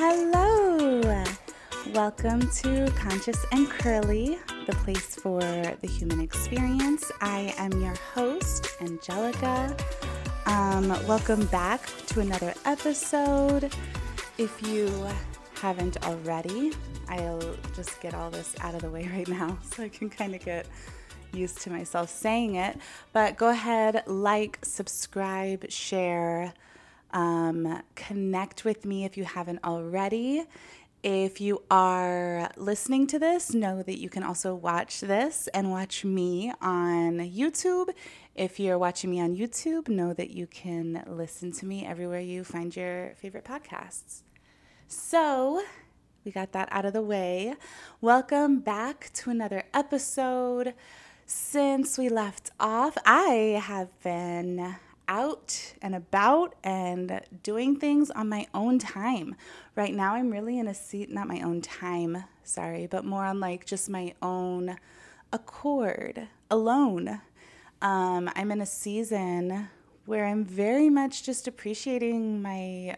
Hello! 0.00 1.02
Welcome 1.92 2.48
to 2.62 2.88
Conscious 2.92 3.44
and 3.50 3.68
Curly, 3.68 4.38
the 4.66 4.72
place 4.84 5.16
for 5.16 5.40
the 5.40 5.88
human 5.88 6.20
experience. 6.20 7.10
I 7.20 7.52
am 7.58 7.72
your 7.82 7.96
host, 8.14 8.68
Angelica. 8.80 9.76
Um, 10.46 10.90
welcome 11.08 11.46
back 11.46 11.84
to 12.06 12.20
another 12.20 12.54
episode. 12.64 13.74
If 14.38 14.62
you 14.68 14.88
haven't 15.54 16.06
already, 16.06 16.74
I'll 17.08 17.56
just 17.74 18.00
get 18.00 18.14
all 18.14 18.30
this 18.30 18.54
out 18.60 18.76
of 18.76 18.82
the 18.82 18.90
way 18.90 19.08
right 19.12 19.26
now 19.26 19.58
so 19.64 19.82
I 19.82 19.88
can 19.88 20.10
kind 20.10 20.32
of 20.36 20.44
get 20.44 20.66
used 21.32 21.60
to 21.62 21.70
myself 21.70 22.08
saying 22.08 22.54
it. 22.54 22.78
But 23.12 23.36
go 23.36 23.48
ahead, 23.48 24.04
like, 24.06 24.60
subscribe, 24.62 25.68
share, 25.72 26.54
um, 27.12 27.82
connect 27.94 28.64
with 28.64 28.84
me 28.84 29.04
if 29.04 29.16
you 29.16 29.24
haven't 29.24 29.60
already. 29.64 30.44
If 31.02 31.40
you 31.40 31.62
are 31.70 32.50
listening 32.56 33.06
to 33.08 33.20
this, 33.20 33.54
know 33.54 33.82
that 33.84 33.98
you 33.98 34.08
can 34.08 34.24
also 34.24 34.54
watch 34.54 35.00
this 35.00 35.48
and 35.54 35.70
watch 35.70 36.04
me 36.04 36.52
on 36.60 37.18
YouTube. 37.18 37.90
If 38.34 38.58
you're 38.58 38.78
watching 38.78 39.10
me 39.10 39.20
on 39.20 39.36
YouTube, 39.36 39.88
know 39.88 40.12
that 40.12 40.30
you 40.30 40.48
can 40.48 41.04
listen 41.06 41.52
to 41.52 41.66
me 41.66 41.86
everywhere 41.86 42.20
you 42.20 42.42
find 42.42 42.74
your 42.74 43.14
favorite 43.14 43.44
podcasts. 43.44 44.22
So, 44.88 45.62
we 46.24 46.32
got 46.32 46.52
that 46.52 46.68
out 46.72 46.84
of 46.84 46.94
the 46.94 47.02
way. 47.02 47.54
Welcome 48.00 48.58
back 48.58 49.10
to 49.14 49.30
another 49.30 49.62
episode. 49.72 50.74
Since 51.26 51.96
we 51.96 52.08
left 52.08 52.50
off, 52.58 52.98
I 53.06 53.62
have 53.62 54.02
been 54.02 54.76
out 55.08 55.74
and 55.82 55.94
about 55.94 56.54
and 56.62 57.20
doing 57.42 57.76
things 57.76 58.10
on 58.10 58.28
my 58.28 58.46
own 58.54 58.78
time. 58.78 59.34
Right 59.74 59.94
now, 59.94 60.14
I'm 60.14 60.30
really 60.30 60.58
in 60.58 60.68
a 60.68 60.74
seat, 60.74 61.10
not 61.10 61.26
my 61.26 61.40
own 61.40 61.62
time, 61.62 62.24
sorry, 62.44 62.86
but 62.86 63.04
more 63.04 63.24
on 63.24 63.40
like 63.40 63.64
just 63.64 63.88
my 63.88 64.14
own 64.22 64.76
accord, 65.32 66.28
alone. 66.50 67.20
Um, 67.80 68.30
I'm 68.36 68.50
in 68.50 68.60
a 68.60 68.66
season 68.66 69.68
where 70.04 70.26
I'm 70.26 70.44
very 70.44 70.90
much 70.90 71.24
just 71.24 71.48
appreciating 71.48 72.40
my 72.42 72.96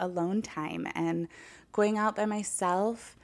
alone 0.00 0.42
time 0.42 0.86
and 0.94 1.28
going 1.72 1.98
out 1.98 2.16
by 2.16 2.26
myself. 2.26 3.16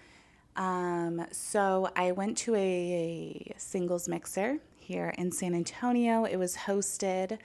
Um, 0.56 1.26
so 1.32 1.90
I 1.96 2.12
went 2.12 2.36
to 2.38 2.54
a 2.54 3.52
singles 3.56 4.08
mixer 4.08 4.58
here 4.76 5.14
in 5.16 5.32
San 5.32 5.54
Antonio. 5.54 6.24
It 6.24 6.36
was 6.36 6.56
hosted 6.56 7.38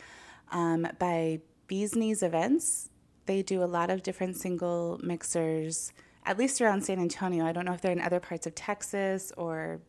um, 0.52 0.88
by 1.00 1.40
Bees 1.68 1.96
Knees 1.96 2.24
Events. 2.24 2.90
They 3.26 3.42
do 3.42 3.64
a 3.64 3.66
lot 3.66 3.90
of 3.90 4.04
different 4.04 4.36
single 4.38 5.00
mixers, 5.04 5.92
at 6.26 6.38
least 6.38 6.62
around 6.62 6.84
San 6.86 7.00
Antonio. 7.00 7.46
I 7.46 7.52
don't 7.52 7.66
know 7.66 7.74
if 7.74 7.82
they're 7.82 7.92
in 7.92 8.02
other 8.02 8.20
parts 8.20 8.46
of 8.46 8.56
Texas 8.56 9.32
or 9.36 9.80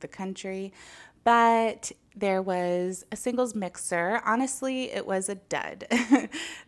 the 0.00 0.08
country, 0.08 0.72
but 1.24 1.90
there 2.14 2.42
was 2.42 3.04
a 3.10 3.16
singles 3.16 3.54
mixer. 3.54 4.20
Honestly, 4.24 4.90
it 4.90 5.06
was 5.06 5.28
a 5.28 5.34
dud. 5.34 5.86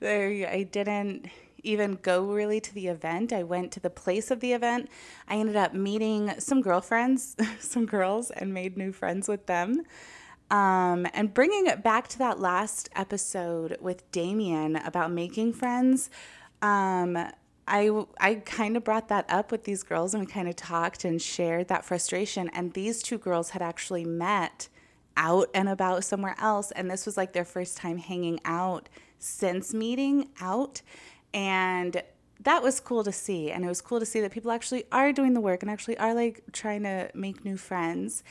I 0.02 0.68
didn't 0.70 1.28
even 1.62 1.98
go 2.02 2.24
really 2.24 2.60
to 2.60 2.74
the 2.74 2.88
event. 2.88 3.32
I 3.32 3.42
went 3.42 3.72
to 3.72 3.80
the 3.80 3.90
place 3.90 4.30
of 4.30 4.40
the 4.40 4.52
event. 4.52 4.88
I 5.28 5.36
ended 5.36 5.56
up 5.56 5.74
meeting 5.74 6.32
some 6.38 6.60
girlfriends, 6.60 7.36
some 7.60 7.86
girls, 7.86 8.30
and 8.30 8.54
made 8.54 8.76
new 8.76 8.92
friends 8.92 9.28
with 9.28 9.46
them. 9.46 9.82
Um, 10.50 11.06
and 11.12 11.34
bringing 11.34 11.66
it 11.66 11.82
back 11.82 12.08
to 12.08 12.18
that 12.18 12.38
last 12.38 12.88
episode 12.94 13.78
with 13.80 14.10
Damien 14.12 14.76
about 14.76 15.10
making 15.10 15.54
friends, 15.54 16.08
um, 16.62 17.16
I, 17.68 18.04
I 18.20 18.36
kind 18.36 18.76
of 18.76 18.84
brought 18.84 19.08
that 19.08 19.26
up 19.28 19.50
with 19.50 19.64
these 19.64 19.82
girls 19.82 20.14
and 20.14 20.24
we 20.24 20.30
kind 20.30 20.48
of 20.48 20.54
talked 20.54 21.04
and 21.04 21.20
shared 21.20 21.68
that 21.68 21.84
frustration. 21.84 22.48
And 22.50 22.72
these 22.74 23.02
two 23.02 23.18
girls 23.18 23.50
had 23.50 23.62
actually 23.62 24.04
met 24.04 24.68
out 25.16 25.48
and 25.52 25.68
about 25.68 26.04
somewhere 26.04 26.36
else. 26.38 26.70
And 26.70 26.88
this 26.90 27.06
was 27.06 27.16
like 27.16 27.32
their 27.32 27.44
first 27.44 27.76
time 27.76 27.98
hanging 27.98 28.38
out 28.44 28.88
since 29.18 29.74
meeting 29.74 30.28
out. 30.40 30.82
And 31.34 32.02
that 32.40 32.62
was 32.62 32.78
cool 32.78 33.02
to 33.02 33.12
see. 33.12 33.50
And 33.50 33.64
it 33.64 33.68
was 33.68 33.80
cool 33.80 33.98
to 33.98 34.06
see 34.06 34.20
that 34.20 34.30
people 34.30 34.52
actually 34.52 34.84
are 34.92 35.12
doing 35.12 35.34
the 35.34 35.40
work 35.40 35.62
and 35.62 35.70
actually 35.70 35.98
are 35.98 36.14
like 36.14 36.42
trying 36.52 36.84
to 36.84 37.10
make 37.14 37.44
new 37.44 37.56
friends 37.56 38.22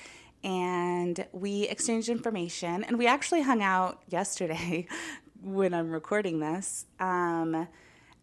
and 0.45 1.25
we 1.31 1.63
exchanged 1.63 2.07
information. 2.07 2.83
And 2.83 2.99
we 2.99 3.07
actually 3.07 3.41
hung 3.41 3.63
out 3.63 4.03
yesterday 4.07 4.87
when 5.41 5.73
I'm 5.73 5.91
recording 5.91 6.39
this 6.39 6.85
um, 6.99 7.67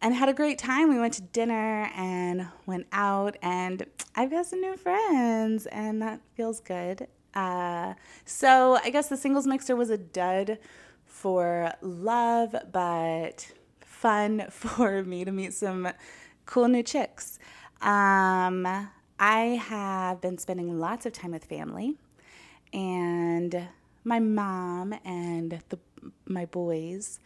and 0.00 0.14
had 0.14 0.28
a 0.28 0.32
great 0.32 0.56
time. 0.56 0.88
We 0.88 1.00
went 1.00 1.14
to 1.14 1.22
dinner 1.22 1.90
and 1.96 2.46
went 2.64 2.86
out, 2.92 3.36
and 3.42 3.84
I've 4.14 4.30
got 4.30 4.46
some 4.46 4.60
new 4.60 4.76
friends, 4.76 5.66
and 5.66 6.00
that 6.00 6.20
feels 6.36 6.60
good. 6.60 7.08
Uh, 7.34 7.94
so 8.24 8.78
I 8.84 8.90
guess 8.90 9.08
the 9.08 9.16
singles 9.16 9.46
mixer 9.46 9.74
was 9.74 9.90
a 9.90 9.98
dud 9.98 10.58
for 11.04 11.72
love, 11.80 12.54
but 12.70 13.50
fun 13.80 14.46
for 14.50 15.02
me 15.02 15.24
to 15.24 15.32
meet 15.32 15.54
some 15.54 15.88
cool 16.46 16.68
new 16.68 16.84
chicks. 16.84 17.40
Um, 17.80 18.64
I 19.18 19.40
have 19.66 20.20
been 20.20 20.38
spending 20.38 20.78
lots 20.78 21.04
of 21.04 21.12
time 21.12 21.32
with 21.32 21.44
family 21.44 21.96
and 22.72 23.68
my 24.04 24.18
mom 24.18 24.94
and 25.04 25.62
the 25.68 25.78
my 26.26 26.46
boys. 26.46 27.20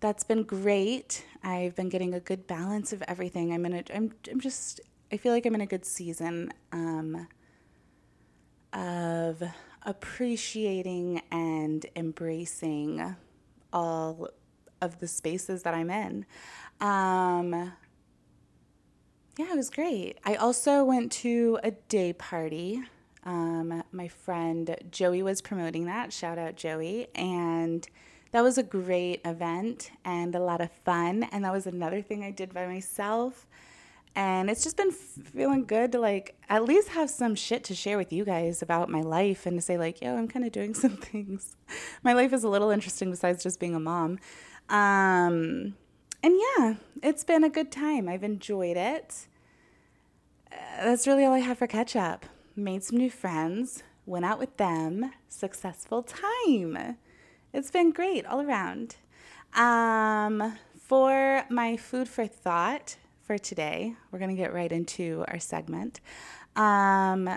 That's 0.00 0.22
been 0.22 0.44
great. 0.44 1.24
I've 1.42 1.74
been 1.74 1.88
getting 1.88 2.14
a 2.14 2.20
good 2.20 2.46
balance 2.46 2.92
of 2.92 3.02
everything. 3.08 3.52
I'm 3.52 3.66
in 3.66 3.74
a 3.74 3.82
I'm 3.94 4.12
I'm 4.30 4.40
just 4.40 4.80
I 5.12 5.16
feel 5.16 5.32
like 5.32 5.46
I'm 5.46 5.54
in 5.54 5.60
a 5.60 5.66
good 5.66 5.86
season 5.86 6.52
um, 6.72 7.28
of 8.72 9.42
appreciating 9.82 11.22
and 11.30 11.86
embracing 11.96 13.16
all 13.72 14.28
of 14.82 15.00
the 15.00 15.08
spaces 15.08 15.62
that 15.62 15.74
I'm 15.74 15.90
in. 15.90 16.26
Um, 16.80 17.72
yeah, 19.38 19.52
it 19.52 19.56
was 19.56 19.70
great. 19.70 20.18
I 20.24 20.34
also 20.34 20.84
went 20.84 21.10
to 21.12 21.58
a 21.62 21.70
day 21.70 22.12
party 22.12 22.82
um, 23.28 23.82
my 23.92 24.08
friend 24.08 24.74
Joey 24.90 25.22
was 25.22 25.42
promoting 25.42 25.84
that. 25.84 26.14
Shout 26.14 26.38
out 26.38 26.56
Joey. 26.56 27.08
And 27.14 27.86
that 28.32 28.40
was 28.40 28.56
a 28.56 28.62
great 28.62 29.20
event 29.22 29.90
and 30.02 30.34
a 30.34 30.40
lot 30.40 30.62
of 30.62 30.72
fun. 30.72 31.24
And 31.24 31.44
that 31.44 31.52
was 31.52 31.66
another 31.66 32.00
thing 32.00 32.24
I 32.24 32.30
did 32.30 32.54
by 32.54 32.66
myself. 32.66 33.46
And 34.16 34.48
it's 34.48 34.64
just 34.64 34.78
been 34.78 34.90
feeling 34.90 35.66
good 35.66 35.92
to 35.92 36.00
like 36.00 36.40
at 36.48 36.64
least 36.64 36.88
have 36.88 37.10
some 37.10 37.34
shit 37.34 37.64
to 37.64 37.74
share 37.74 37.98
with 37.98 38.14
you 38.14 38.24
guys 38.24 38.62
about 38.62 38.88
my 38.88 39.02
life 39.02 39.44
and 39.44 39.58
to 39.58 39.62
say, 39.62 39.76
like, 39.76 40.00
yo, 40.00 40.16
I'm 40.16 40.26
kind 40.26 40.46
of 40.46 40.50
doing 40.50 40.72
some 40.82 40.96
things. 40.96 41.54
my 42.02 42.14
life 42.14 42.32
is 42.32 42.44
a 42.44 42.48
little 42.48 42.70
interesting 42.70 43.10
besides 43.10 43.42
just 43.42 43.60
being 43.60 43.74
a 43.74 43.80
mom. 43.80 44.18
Um, 44.70 45.74
and 46.22 46.40
yeah, 46.56 46.74
it's 47.02 47.24
been 47.24 47.44
a 47.44 47.50
good 47.50 47.70
time. 47.70 48.08
I've 48.08 48.24
enjoyed 48.24 48.78
it. 48.78 49.26
Uh, 50.50 50.56
that's 50.82 51.06
really 51.06 51.26
all 51.26 51.34
I 51.34 51.40
have 51.40 51.58
for 51.58 51.66
catch 51.66 51.94
up 51.94 52.24
made 52.58 52.82
some 52.82 52.98
new 52.98 53.10
friends, 53.10 53.82
went 54.04 54.24
out 54.24 54.38
with 54.38 54.56
them, 54.56 55.12
successful 55.28 56.02
time. 56.02 56.96
It's 57.52 57.70
been 57.70 57.92
great 57.92 58.26
all 58.26 58.40
around. 58.40 58.96
Um, 59.54 60.58
for 60.76 61.44
my 61.48 61.76
food 61.76 62.08
for 62.08 62.26
thought 62.26 62.96
for 63.22 63.38
today, 63.38 63.94
we're 64.10 64.18
going 64.18 64.34
to 64.34 64.42
get 64.42 64.52
right 64.52 64.70
into 64.70 65.24
our 65.28 65.38
segment. 65.38 66.00
Um, 66.56 67.30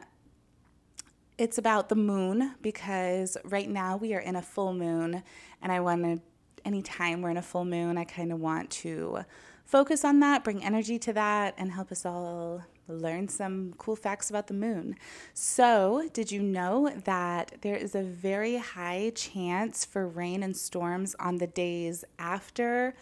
it's 1.37 1.57
about 1.57 1.89
the 1.89 1.95
moon 1.95 2.55
because 2.61 3.37
right 3.43 3.69
now 3.69 3.97
we 3.97 4.13
are 4.13 4.19
in 4.19 4.35
a 4.35 4.41
full 4.41 4.73
moon, 4.73 5.23
and 5.61 5.71
I 5.71 5.79
want 5.79 6.03
to, 6.03 6.19
anytime 6.65 7.21
we're 7.21 7.31
in 7.31 7.37
a 7.37 7.41
full 7.41 7.65
moon, 7.65 7.97
I 7.97 8.03
kind 8.03 8.31
of 8.31 8.39
want 8.39 8.69
to 8.71 9.25
focus 9.65 10.03
on 10.03 10.19
that, 10.19 10.43
bring 10.43 10.63
energy 10.63 10.99
to 10.99 11.13
that, 11.13 11.53
and 11.57 11.71
help 11.71 11.91
us 11.91 12.05
all 12.05 12.63
learn 12.91 13.27
some 13.27 13.73
cool 13.77 13.95
facts 13.95 14.29
about 14.29 14.47
the 14.47 14.53
moon. 14.53 14.95
So, 15.33 16.09
did 16.13 16.31
you 16.31 16.41
know 16.41 16.89
that 17.05 17.57
there 17.61 17.75
is 17.75 17.95
a 17.95 18.03
very 18.03 18.57
high 18.57 19.11
chance 19.15 19.85
for 19.85 20.07
rain 20.07 20.43
and 20.43 20.55
storms 20.55 21.15
on 21.19 21.37
the 21.37 21.47
days 21.47 22.03
after 22.19 22.93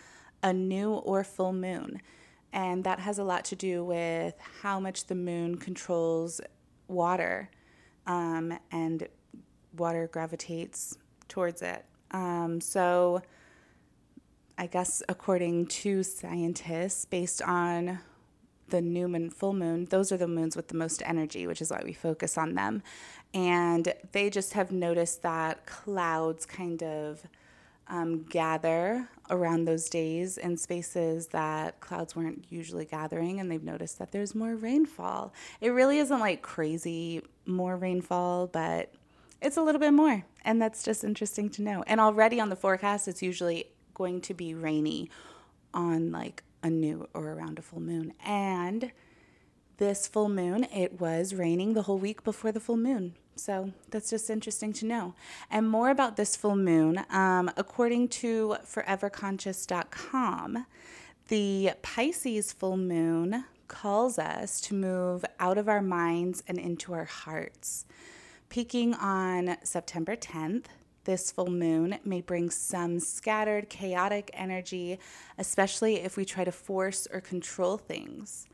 a 0.41 0.53
new 0.53 0.94
or 0.94 1.24
full 1.24 1.53
moon? 1.53 2.01
And 2.51 2.83
that 2.83 3.00
has 3.00 3.19
a 3.19 3.24
lot 3.24 3.45
to 3.45 3.56
do 3.56 3.83
with 3.83 4.36
how 4.62 4.80
much 4.80 5.06
the 5.06 5.15
moon 5.15 5.57
controls 5.57 6.42
water 6.88 7.50
um, 8.07 8.57
and 8.71 9.07
water 9.77 10.09
gravitates 10.12 10.97
towards 11.27 11.62
it. 11.62 11.85
Um, 12.12 12.59
so, 12.59 13.21
I 14.57 14.68
guess 14.68 15.01
according 15.07 15.68
to 15.68 16.03
scientists, 16.03 17.06
based 17.06 17.42
on 17.42 18.00
the 18.69 18.81
new 18.81 19.07
moon, 19.07 19.30
full 19.30 19.54
moon, 19.54 19.86
those 19.86 20.12
are 20.12 20.18
the 20.18 20.27
moons 20.27 20.56
with 20.56 20.68
the 20.68 20.75
most 20.75 21.01
energy, 21.06 21.48
which 21.48 21.62
is 21.62 21.71
why 21.71 21.81
we 21.83 21.94
focus 21.94 22.38
on 22.38 22.56
them. 22.56 22.83
And 23.33 23.94
they 24.12 24.30
just 24.30 24.54
have 24.54 24.71
noticed 24.71 25.21
that 25.21 25.66
clouds 25.66 26.45
kind 26.45 26.81
of 26.81 27.24
um, 27.89 28.24
gather 28.24 29.07
around 29.30 29.66
those 29.66 29.89
days 29.89 30.38
in 30.38 30.57
spaces 30.57 31.27
that 31.27 31.80
clouds 31.80 32.16
weren't 32.16 32.45
usually 32.50 32.86
gathering, 32.86 33.39
and 33.39 33.51
they've 33.51 33.63
noticed 33.63 34.00
that 34.00 34.12
there's 34.12 34.36
more 34.36 34.56
rainfall. 34.56 35.33
It 35.60 35.69
really 35.69 35.98
isn't 35.98 36.19
like 36.19 36.42
crazy 36.42 37.24
more 37.45 37.75
rainfall, 37.75 38.48
but 38.48 38.94
it's 39.42 39.57
a 39.57 39.62
little 39.62 39.80
bit 39.80 39.92
more, 39.92 40.24
and 40.45 40.62
that's 40.62 40.83
just 40.83 41.04
interesting 41.04 41.50
to 41.51 41.62
know. 41.62 41.83
And 41.88 42.00
already 42.00 42.39
on 42.39 42.50
the 42.50 42.56
forecast, 42.56 43.07
it's 43.07 43.24
usually 43.24 43.66
going 43.94 44.21
to 44.21 44.33
be 44.33 44.54
rainy 44.54 45.10
on 45.74 46.12
like 46.12 46.44
a 46.63 46.69
new 46.69 47.07
or 47.13 47.31
around 47.31 47.59
a 47.59 47.61
full 47.61 47.79
moon. 47.79 48.13
And 48.25 48.91
this 49.77 50.07
full 50.07 50.29
moon, 50.29 50.65
it 50.73 51.00
was 51.00 51.33
raining 51.33 51.73
the 51.73 51.83
whole 51.83 51.97
week 51.97 52.23
before 52.23 52.51
the 52.51 52.59
full 52.59 52.77
moon. 52.77 53.15
So 53.35 53.71
that's 53.89 54.09
just 54.09 54.29
interesting 54.29 54.73
to 54.73 54.85
know. 54.85 55.13
And 55.50 55.69
more 55.69 55.89
about 55.89 56.17
this 56.17 56.35
full 56.35 56.57
moon, 56.57 57.06
um, 57.09 57.50
according 57.57 58.09
to 58.09 58.57
foreverconscious.com, 58.65 60.65
the 61.29 61.71
Pisces 61.81 62.51
full 62.51 62.77
moon 62.77 63.45
calls 63.67 64.19
us 64.19 64.59
to 64.61 64.73
move 64.73 65.23
out 65.39 65.57
of 65.57 65.69
our 65.69 65.81
minds 65.81 66.44
and 66.47 66.57
into 66.57 66.94
our 66.94 67.06
hearts. 67.06 67.85
Peaking 68.50 68.95
on 68.95 69.57
September 69.63 70.15
10th, 70.15 70.65
this 71.05 71.31
full 71.31 71.49
moon 71.49 71.99
may 72.03 72.21
bring 72.21 72.49
some 72.49 72.99
scattered, 72.99 73.69
chaotic 73.69 74.29
energy, 74.33 74.99
especially 75.37 75.95
if 75.95 76.17
we 76.17 76.25
try 76.25 76.43
to 76.43 76.51
force 76.51 77.07
or 77.11 77.21
control 77.21 77.77
things. 77.77 78.47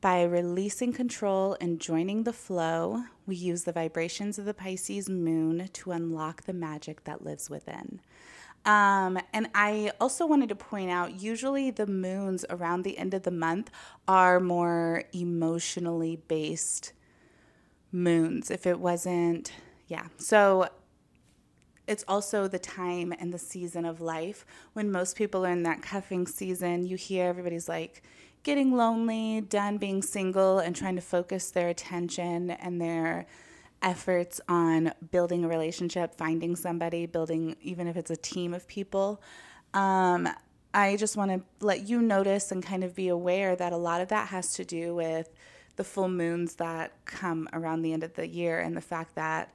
By 0.00 0.22
releasing 0.22 0.94
control 0.94 1.56
and 1.60 1.78
joining 1.78 2.24
the 2.24 2.32
flow, 2.32 3.04
we 3.26 3.36
use 3.36 3.64
the 3.64 3.72
vibrations 3.72 4.38
of 4.38 4.46
the 4.46 4.54
Pisces 4.54 5.10
moon 5.10 5.68
to 5.74 5.92
unlock 5.92 6.44
the 6.44 6.54
magic 6.54 7.04
that 7.04 7.22
lives 7.22 7.50
within. 7.50 8.00
Um, 8.64 9.18
and 9.32 9.48
I 9.54 9.92
also 10.00 10.26
wanted 10.26 10.48
to 10.50 10.54
point 10.54 10.90
out 10.90 11.20
usually 11.20 11.70
the 11.70 11.86
moons 11.86 12.44
around 12.50 12.82
the 12.82 12.98
end 12.98 13.14
of 13.14 13.22
the 13.22 13.30
month 13.30 13.70
are 14.08 14.40
more 14.40 15.04
emotionally 15.12 16.16
based 16.28 16.92
moons. 17.92 18.50
If 18.50 18.66
it 18.66 18.78
wasn't, 18.78 19.52
yeah. 19.86 20.06
So 20.16 20.68
it's 21.90 22.04
also 22.06 22.46
the 22.46 22.58
time 22.58 23.12
and 23.18 23.34
the 23.34 23.38
season 23.38 23.84
of 23.84 24.00
life 24.00 24.46
when 24.74 24.92
most 24.92 25.16
people 25.16 25.44
are 25.44 25.50
in 25.50 25.64
that 25.64 25.82
cuffing 25.82 26.24
season. 26.26 26.86
You 26.86 26.96
hear 26.96 27.26
everybody's 27.26 27.68
like, 27.68 28.02
getting 28.42 28.72
lonely, 28.72 29.40
done 29.40 29.76
being 29.76 30.00
single, 30.00 30.60
and 30.60 30.74
trying 30.74 30.94
to 30.94 31.02
focus 31.02 31.50
their 31.50 31.68
attention 31.68 32.52
and 32.52 32.80
their 32.80 33.26
efforts 33.82 34.40
on 34.48 34.92
building 35.10 35.44
a 35.44 35.48
relationship, 35.48 36.14
finding 36.14 36.54
somebody, 36.54 37.06
building, 37.06 37.56
even 37.60 37.86
if 37.86 37.96
it's 37.96 38.10
a 38.10 38.16
team 38.16 38.54
of 38.54 38.66
people. 38.68 39.20
Um, 39.74 40.28
I 40.72 40.96
just 40.96 41.16
want 41.16 41.32
to 41.32 41.64
let 41.64 41.88
you 41.88 42.00
notice 42.00 42.52
and 42.52 42.62
kind 42.62 42.84
of 42.84 42.94
be 42.94 43.08
aware 43.08 43.56
that 43.56 43.72
a 43.72 43.76
lot 43.76 44.00
of 44.00 44.08
that 44.08 44.28
has 44.28 44.52
to 44.54 44.64
do 44.64 44.94
with 44.94 45.28
the 45.76 45.84
full 45.84 46.08
moons 46.08 46.54
that 46.56 46.92
come 47.04 47.48
around 47.52 47.82
the 47.82 47.92
end 47.92 48.04
of 48.04 48.14
the 48.14 48.28
year 48.28 48.60
and 48.60 48.76
the 48.76 48.80
fact 48.80 49.16
that 49.16 49.52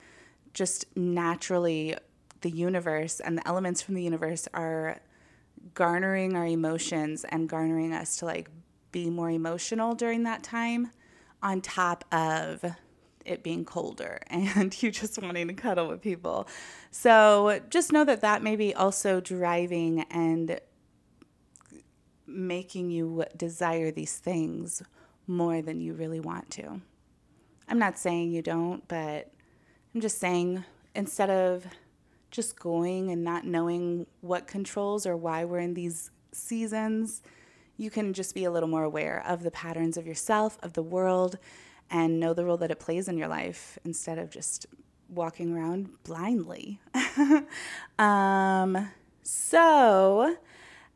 just 0.54 0.86
naturally 0.98 1.96
the 2.46 2.52
universe 2.52 3.20
and 3.20 3.40
the 3.40 3.48
elements 3.48 3.82
from 3.82 3.96
the 3.96 4.04
universe 4.04 4.48
are 4.54 5.00
garnering 5.74 6.36
our 6.36 6.46
emotions 6.46 7.26
and 7.30 7.50
garnering 7.50 7.92
us 7.92 8.18
to 8.18 8.26
like 8.26 8.52
be 8.92 9.10
more 9.10 9.32
emotional 9.32 9.96
during 9.96 10.22
that 10.26 10.44
time, 10.44 10.92
on 11.42 11.60
top 11.60 12.06
of 12.14 12.64
it 13.26 13.42
being 13.42 13.66
colder 13.66 14.20
and 14.28 14.84
you 14.84 14.92
just 14.92 15.20
wanting 15.20 15.48
to 15.48 15.56
cuddle 15.56 15.88
with 15.88 16.04
people. 16.04 16.48
So 16.92 17.62
just 17.72 17.92
know 17.92 18.06
that 18.06 18.22
that 18.22 18.44
may 18.44 18.56
be 18.56 18.76
also 18.76 19.20
driving 19.20 20.02
and 20.12 20.60
making 22.28 22.92
you 22.92 23.26
desire 23.36 23.90
these 23.90 24.18
things 24.18 24.84
more 25.26 25.64
than 25.64 25.82
you 25.82 25.94
really 25.94 26.20
want 26.20 26.52
to. 26.52 26.80
I'm 27.68 27.80
not 27.80 27.98
saying 27.98 28.30
you 28.30 28.44
don't, 28.44 28.88
but 28.88 29.34
I'm 29.96 30.02
just 30.02 30.20
saying 30.20 30.64
instead 30.94 31.32
of 31.32 31.66
just 32.36 32.60
going 32.60 33.12
and 33.12 33.24
not 33.24 33.46
knowing 33.46 34.06
what 34.22 34.48
controls 34.48 35.06
or 35.06 35.16
why 35.16 35.46
we're 35.46 35.60
in 35.60 35.74
these 35.74 36.12
seasons, 36.32 37.22
you 37.78 37.90
can 37.90 38.14
just 38.14 38.36
be 38.36 38.44
a 38.44 38.52
little 38.52 38.70
more 38.70 38.84
aware 38.84 39.24
of 39.26 39.44
the 39.44 39.52
patterns 39.52 39.98
of 39.98 40.06
yourself, 40.06 40.58
of 40.62 40.74
the 40.74 40.84
world, 40.84 41.38
and 41.90 42.20
know 42.20 42.34
the 42.34 42.46
role 42.46 42.58
that 42.58 42.72
it 42.72 42.80
plays 42.80 43.08
in 43.08 43.18
your 43.18 43.28
life 43.28 43.78
instead 43.86 44.18
of 44.18 44.30
just 44.30 44.66
walking 45.10 45.56
around 45.56 45.90
blindly. 46.04 46.80
um, 48.00 48.90
so, 49.24 50.36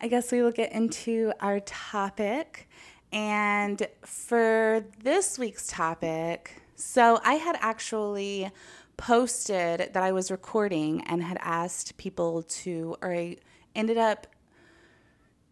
I 0.01 0.07
guess 0.07 0.31
we 0.31 0.41
will 0.41 0.51
get 0.51 0.71
into 0.71 1.33
our 1.39 1.59
topic. 1.61 2.67
And 3.11 3.87
for 4.05 4.85
this 5.03 5.39
week's 5.39 5.67
topic, 5.67 6.61
so 6.75 7.19
I 7.23 7.33
had 7.33 7.57
actually 7.59 8.51
posted 8.99 9.93
that 9.93 10.03
I 10.03 10.11
was 10.11 10.29
recording 10.29 11.01
and 11.07 11.23
had 11.23 11.37
asked 11.41 11.95
people 11.95 12.43
to, 12.43 12.97
or 13.01 13.13
I 13.13 13.37
ended 13.73 13.97
up 13.97 14.27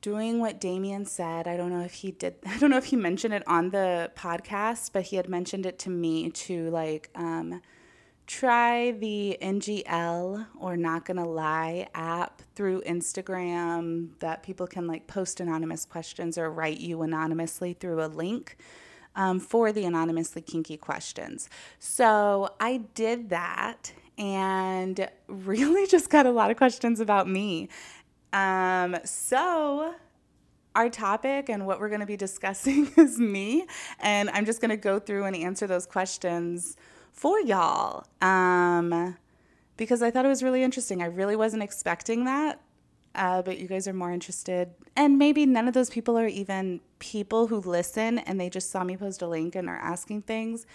doing 0.01 0.41
what 0.41 0.59
Damien 0.59 1.05
said. 1.05 1.47
I 1.47 1.55
don't 1.55 1.69
know 1.69 1.81
if 1.81 1.94
he 1.94 2.11
did, 2.11 2.35
I 2.45 2.57
don't 2.57 2.69
know 2.69 2.77
if 2.77 2.85
he 2.85 2.97
mentioned 2.97 3.33
it 3.33 3.47
on 3.47 3.69
the 3.69 4.11
podcast, 4.15 4.91
but 4.91 5.03
he 5.03 5.15
had 5.15 5.29
mentioned 5.29 5.65
it 5.65 5.79
to 5.79 5.89
me 5.89 6.29
to 6.29 6.69
like 6.71 7.09
um, 7.15 7.61
try 8.27 8.91
the 8.91 9.38
NGL 9.41 10.47
or 10.59 10.75
Not 10.75 11.05
Gonna 11.05 11.27
Lie 11.27 11.88
app 11.95 12.41
through 12.53 12.81
Instagram 12.81 14.09
that 14.19 14.44
people 14.44 14.67
can 14.67 14.88
like 14.88 15.07
post 15.07 15.39
anonymous 15.39 15.85
questions 15.85 16.38
or 16.38 16.51
write 16.51 16.81
you 16.81 17.01
anonymously 17.01 17.71
through 17.71 18.03
a 18.03 18.07
link. 18.07 18.57
Um, 19.19 19.40
for 19.40 19.72
the 19.72 19.84
anonymously 19.84 20.44
kinky 20.44 20.78
questions. 20.78 21.50
So 21.80 22.54
I 22.60 22.81
did 22.94 23.30
that 23.31 23.92
and 24.16 25.10
really 25.28 25.88
just 25.88 26.12
got 26.12 26.28
a 26.28 26.31
lot 26.31 26.52
of 26.52 26.58
questions 26.58 27.00
about 27.00 27.28
me. 27.28 27.69
Um, 28.31 28.98
so 29.04 29.96
our 30.75 30.90
topic 30.90 31.50
and 31.50 31.66
what 31.66 31.80
we're 31.80 31.90
going 31.90 32.02
to 32.02 32.06
be 32.06 32.18
discussing 32.18 32.92
is 32.98 33.19
me, 33.19 33.66
and 34.00 34.30
I'm 34.30 34.46
just 34.46 34.62
going 34.62 34.69
to 34.69 34.78
go 34.78 35.00
through 35.00 35.25
and 35.25 35.36
answer 35.36 35.66
those 35.66 35.86
questions 35.88 36.78
for 37.12 37.40
y'all. 37.40 38.06
Um, 38.22 39.18
because 39.75 40.02
I 40.02 40.12
thought 40.12 40.25
it 40.25 40.30
was 40.30 40.44
really 40.44 40.64
interesting. 40.64 41.02
I 41.02 41.06
really 41.06 41.36
wasn't 41.36 41.64
expecting 41.64 42.25
that, 42.25 42.62
uh, 43.18 43.42
but 43.42 43.58
you 43.58 43.68
guys 43.68 43.88
are 43.88 43.94
more 43.94 44.12
interested. 44.12 44.69
And 44.95 45.18
maybe 45.18 45.45
none 45.45 45.68
of 45.68 45.74
those 45.74 45.90
people 45.90 46.18
are 46.18 46.28
even 46.28 46.80
people 47.00 47.47
who 47.47 47.59
listen 47.59 48.19
and 48.19 48.40
they 48.40 48.50
just 48.50 48.69
saw 48.69 48.83
me 48.83 48.95
post 48.95 49.21
a 49.21 49.28
link 49.28 49.56
and 49.56 49.68
are 49.68 49.78
asking 49.78 50.21
things. 50.21 50.66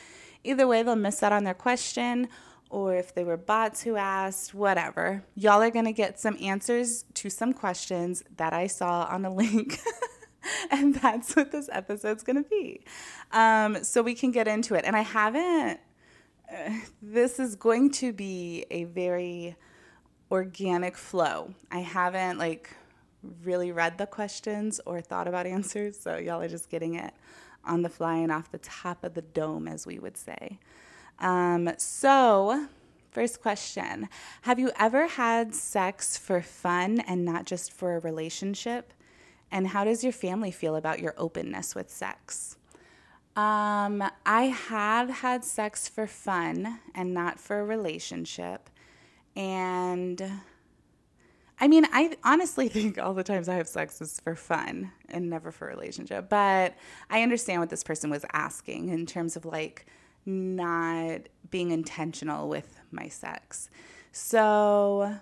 Either 0.45 0.67
way, 0.67 0.83
they'll 0.83 0.97
miss 0.97 1.23
out 1.23 1.33
on 1.33 1.45
their 1.45 1.55
question 1.55 2.29
or 2.69 2.95
if 2.95 3.15
they 3.15 3.23
were 3.23 3.37
bots 3.37 3.83
who 3.83 3.97
asked, 3.97 4.55
whatever. 4.55 5.23
Y'all 5.37 5.63
are 5.63 5.71
to 5.85 5.93
get 5.93 6.19
some 6.19 6.37
answers 6.41 7.05
to 7.15 7.29
some 7.31 7.53
questions 7.53 8.25
that 8.39 8.53
I 8.53 8.67
saw 8.67 9.07
on 9.11 9.25
a 9.25 9.33
link. 9.33 9.79
and 10.71 10.95
that's 10.95 11.37
what 11.37 11.53
this 11.53 11.69
episode's 11.71 12.25
to 12.43 12.49
be. 12.49 12.83
Um, 13.31 13.85
so 13.85 14.03
we 14.03 14.15
can 14.15 14.33
get 14.33 14.49
into 14.49 14.75
it. 14.75 14.85
And 14.87 14.97
I 14.97 15.03
haven't, 15.03 15.81
uh, 16.51 16.71
this 17.03 17.39
is 17.39 17.57
going 17.57 17.91
to 17.93 18.13
be 18.13 18.65
a 18.71 18.85
very 18.85 19.55
organic 20.33 20.97
flow. 20.97 21.53
I 21.71 21.81
haven't 21.81 22.39
like 22.39 22.71
really 23.45 23.71
read 23.71 23.99
the 23.99 24.07
questions 24.07 24.81
or 24.87 25.01
thought 25.03 25.29
about 25.29 25.47
answers. 25.59 26.01
So 26.01 26.17
y'all 26.17 26.41
are 26.41 26.49
just 26.49 26.71
getting 26.71 26.95
it 26.95 27.13
on 27.65 27.83
the 27.83 27.91
fly 27.91 28.17
and 28.17 28.33
off 28.33 28.51
the 28.51 28.59
top 28.59 29.05
of 29.05 29.15
the 29.15 29.23
dome, 29.23 29.69
as 29.69 29.87
we 29.87 29.99
would 29.99 30.17
say. 30.17 30.59
Um, 31.19 31.71
so, 31.77 32.67
first 33.11 33.41
question 33.43 34.09
Have 34.43 34.59
you 34.59 34.73
ever 34.79 35.07
had 35.07 35.55
sex 35.55 36.17
for 36.17 36.41
fun 36.41 37.01
and 37.01 37.25
not 37.25 37.45
just 37.45 37.73
for 37.73 37.95
a 37.95 38.01
relationship? 38.01 38.93
And 39.51 39.69
how 39.69 39.85
does 39.85 40.03
your 40.03 40.15
family 40.15 40.51
feel 40.51 40.77
about 40.77 40.99
your 40.99 41.15
openness 41.19 41.75
with 41.75 41.91
sex? 41.91 42.57
Um, 43.37 44.03
I 44.25 44.45
have 44.45 45.11
had 45.11 45.45
sex 45.45 45.89
for 45.89 46.07
fun 46.07 46.81
and 46.95 47.13
not 47.13 47.39
for 47.39 47.61
a 47.61 47.65
relationship. 47.65 48.71
And 49.37 50.23
I 51.61 51.69
mean, 51.69 51.87
I 51.93 52.17
honestly 52.25 52.69
think 52.71 52.99
all 52.99 53.15
the 53.15 53.25
times 53.25 53.49
I 53.49 53.55
have 53.55 53.69
sex 53.69 54.01
is 54.01 54.21
for 54.21 54.35
fun 54.35 54.93
and 55.09 55.31
never 55.31 55.51
for 55.51 55.69
a 55.69 55.71
relationship. 55.75 56.29
But 56.29 56.75
I 57.11 57.23
understand 57.23 57.61
what 57.61 57.71
this 57.71 57.85
person 57.85 58.11
was 58.11 58.25
asking 58.33 58.89
in 58.89 59.07
terms 59.07 59.37
of 59.37 59.45
like, 59.45 59.87
not 60.25 61.29
being 61.51 61.71
intentional 61.71 62.49
with 62.49 62.81
my 62.91 63.09
sex. 63.09 63.69
So 64.13 65.17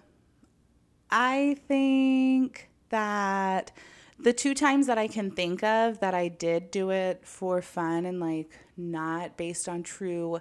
I 1.11 1.57
think 1.67 2.69
that 2.91 3.73
the 4.19 4.33
two 4.33 4.55
times 4.55 4.87
that 4.87 4.99
I 4.99 5.09
can 5.09 5.31
think 5.31 5.63
of 5.63 6.01
that 6.01 6.15
I 6.15 6.29
did 6.29 6.71
do 6.71 6.91
it 6.91 7.27
for 7.27 7.63
fun 7.63 8.05
and 8.05 8.21
like 8.21 8.51
not 8.77 9.37
based 9.37 9.69
on 9.69 9.83
true 9.83 10.41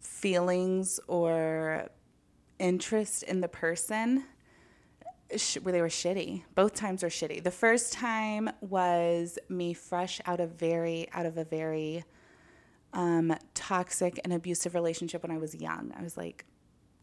feelings 0.00 0.98
or 1.06 1.88
interest 2.58 3.22
in 3.22 3.40
the 3.40 3.48
person, 3.48 4.24
sh- 5.36 5.58
where 5.62 5.72
they 5.72 5.80
were 5.80 5.88
shitty. 5.88 6.42
Both 6.54 6.74
times 6.74 7.02
were 7.02 7.08
shitty. 7.08 7.42
The 7.42 7.50
first 7.50 7.92
time 7.92 8.50
was 8.60 9.38
me 9.48 9.74
fresh 9.74 10.20
out 10.26 10.40
of 10.40 10.50
very 10.52 11.08
out 11.12 11.26
of 11.26 11.36
a 11.38 11.44
very 11.44 12.04
um, 12.92 13.34
toxic 13.54 14.18
and 14.24 14.32
abusive 14.32 14.74
relationship 14.74 15.22
when 15.22 15.30
I 15.30 15.38
was 15.38 15.54
young. 15.54 15.92
I 15.98 16.02
was 16.02 16.16
like 16.16 16.44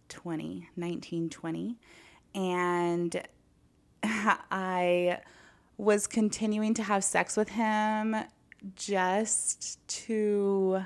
20, 0.09 0.69
19, 0.75 1.29
20. 1.29 1.79
And 2.35 3.21
I 4.03 5.19
was 5.77 6.07
continuing 6.07 6.73
to 6.75 6.83
have 6.83 7.03
sex 7.03 7.37
with 7.37 7.49
him 7.49 8.15
just 8.75 9.85
to 9.87 10.83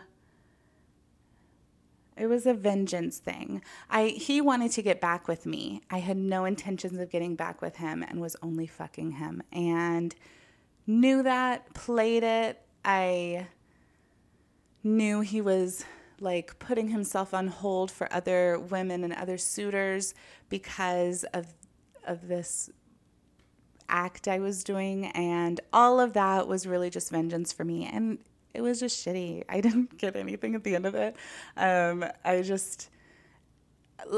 it 2.17 2.27
was 2.27 2.45
a 2.45 2.53
vengeance 2.53 3.19
thing. 3.19 3.61
I 3.89 4.07
he 4.07 4.41
wanted 4.41 4.71
to 4.71 4.81
get 4.81 4.99
back 4.99 5.27
with 5.27 5.45
me. 5.45 5.81
I 5.89 5.99
had 5.99 6.17
no 6.17 6.45
intentions 6.45 6.99
of 6.99 7.09
getting 7.09 7.35
back 7.35 7.61
with 7.61 7.77
him 7.77 8.03
and 8.03 8.19
was 8.19 8.35
only 8.41 8.67
fucking 8.67 9.13
him 9.13 9.43
and 9.51 10.15
knew 10.85 11.23
that, 11.23 11.73
played 11.73 12.23
it. 12.23 12.61
I 12.83 13.47
knew 14.83 15.21
he 15.21 15.41
was 15.41 15.85
like 16.19 16.57
putting 16.59 16.89
himself 16.89 17.33
on 17.33 17.47
hold 17.47 17.91
for 17.91 18.11
other 18.11 18.59
women 18.59 19.03
and 19.03 19.13
other 19.13 19.37
suitors 19.37 20.13
because 20.49 21.23
of 21.33 21.53
of 22.05 22.27
this 22.27 22.69
act 23.89 24.27
I 24.27 24.39
was 24.39 24.63
doing 24.63 25.05
and 25.07 25.61
all 25.71 25.99
of 25.99 26.13
that 26.13 26.47
was 26.47 26.67
really 26.67 26.89
just 26.89 27.11
vengeance 27.11 27.53
for 27.53 27.63
me 27.63 27.85
and 27.85 28.19
it 28.57 28.61
was 28.61 28.79
just 28.79 29.05
shitty. 29.05 29.43
I 29.49 29.61
didn't 29.61 29.97
get 29.97 30.15
anything 30.15 30.55
at 30.55 30.63
the 30.63 30.75
end 30.75 30.85
of 30.85 30.95
it. 30.95 31.15
Um, 31.55 32.03
I 32.25 32.41
just 32.41 32.89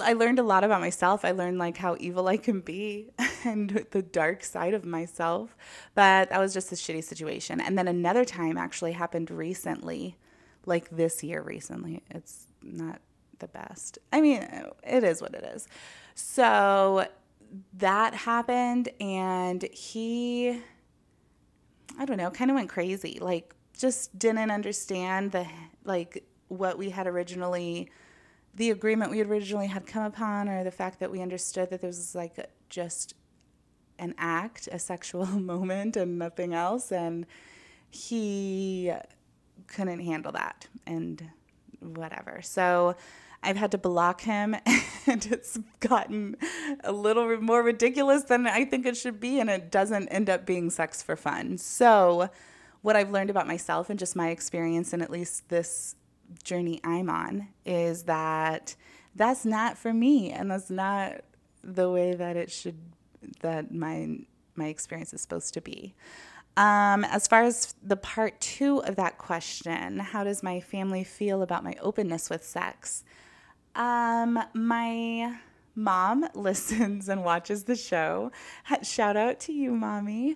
I 0.04 0.14
learned 0.14 0.40
a 0.40 0.44
lot 0.44 0.64
about 0.64 0.82
myself. 0.82 1.24
I 1.24 1.32
learned 1.32 1.58
like 1.58 1.78
how 1.78 1.96
evil 2.00 2.28
I 2.28 2.38
can 2.38 2.60
be 2.60 3.12
and 3.46 3.86
the 3.92 4.02
dark 4.02 4.44
side 4.44 4.74
of 4.74 4.86
myself. 4.86 5.56
But 5.96 6.30
that 6.30 6.40
was 6.40 6.54
just 6.54 6.72
a 6.72 6.76
shitty 6.76 7.04
situation. 7.04 7.62
And 7.62 7.78
then 7.78 7.88
another 7.88 8.26
time 8.26 8.58
actually 8.58 8.94
happened 8.94 9.32
recently, 9.32 10.18
like 10.66 10.90
this 10.90 11.24
year 11.24 11.42
recently. 11.42 12.02
It's 12.10 12.48
not 12.62 13.00
the 13.40 13.48
best. 13.48 14.00
I 14.12 14.20
mean, 14.20 14.46
it 14.84 15.04
is 15.04 15.22
what 15.22 15.34
it 15.34 15.44
is. 15.56 15.68
So 16.14 17.08
that 17.74 18.14
happened 18.14 18.90
and 19.00 19.64
he 19.72 20.62
I 21.98 22.06
don't 22.06 22.18
know, 22.18 22.30
kind 22.32 22.52
of 22.52 22.56
went 22.56 22.70
crazy. 22.70 23.18
Like 23.20 23.54
just 23.80 24.20
didn't 24.20 24.52
understand 24.52 25.32
the 25.32 25.48
like 25.86 26.26
what 26.50 26.78
we 26.78 26.90
had 26.90 27.08
originally 27.08 27.90
the 28.56 28.72
agreement 28.72 29.10
we 29.10 29.22
originally 29.22 29.68
had 29.68 29.88
come 29.88 30.04
upon 30.04 30.50
or 30.50 30.64
the 30.64 30.72
fact 30.72 31.00
that 31.00 31.10
we 31.10 31.22
understood 31.22 31.70
that 31.70 31.80
there 31.82 31.88
was 31.88 32.14
like 32.14 32.36
just 32.68 33.14
an 33.98 34.14
act, 34.18 34.68
a 34.72 34.80
sexual 34.80 35.26
moment 35.54 35.96
and 35.96 36.20
nothing 36.20 36.54
else 36.54 36.92
and 36.92 37.26
he 37.90 38.92
couldn't 39.68 40.00
handle 40.00 40.34
that 40.34 40.68
and 40.86 41.30
whatever. 41.80 42.42
So 42.42 42.96
I've 43.42 43.56
had 43.56 43.72
to 43.72 43.78
block 43.78 44.22
him, 44.22 44.54
and 45.08 45.26
it's 45.28 45.58
gotten 45.80 46.36
a 46.84 46.92
little 46.92 47.40
more 47.40 47.64
ridiculous 47.64 48.24
than 48.24 48.46
I 48.46 48.66
think 48.66 48.86
it 48.86 48.98
should 48.98 49.22
be, 49.22 49.40
and 49.40 49.50
it 49.50 49.72
doesn't 49.72 50.10
end 50.10 50.30
up 50.30 50.46
being 50.46 50.70
sex 50.70 51.02
for 51.02 51.16
fun. 51.16 51.58
So, 51.58 52.30
what 52.82 52.96
I've 52.96 53.12
learned 53.12 53.30
about 53.30 53.48
myself 53.48 53.90
and 53.90 54.00
just 54.00 54.16
my 54.16 54.30
experience, 54.30 54.94
and 54.94 55.02
at 55.02 55.10
least 55.10 55.50
this 55.50 55.96
journey 56.44 56.80
I'm 56.84 57.10
on, 57.10 57.50
is 57.66 58.04
that 58.04 58.76
that's 59.16 59.46
not 59.46 59.78
for 59.78 59.94
me, 59.94 60.32
and 60.32 60.52
that's 60.52 60.70
not 60.70 61.22
the 61.64 61.90
way 61.90 62.14
that 62.14 62.38
it 62.38 62.52
should, 62.52 62.78
that 63.42 63.74
my 63.74 64.20
my 64.56 64.68
experience 64.68 65.14
is 65.14 65.22
supposed 65.22 65.54
to 65.54 65.62
be. 65.62 65.96
Um, 66.58 67.06
as 67.06 67.28
far 67.28 67.44
as 67.44 67.74
the 67.82 67.96
part 67.96 68.40
two 68.42 68.84
of 68.84 68.98
that 68.98 69.18
question, 69.18 70.00
how 70.00 70.26
does 70.26 70.44
my 70.44 70.60
family 70.60 71.06
feel 71.06 71.42
about 71.42 71.64
my 71.64 71.76
openness 71.82 72.30
with 72.30 72.44
sex? 72.44 73.06
Um, 73.76 74.38
my 74.54 75.38
mom 75.74 76.28
listens 76.36 77.08
and 77.08 77.24
watches 77.24 77.64
the 77.64 77.76
show. 77.76 78.32
Shout 78.84 79.16
out 79.16 79.40
to 79.42 79.54
you, 79.54 79.72
mommy. 79.72 80.36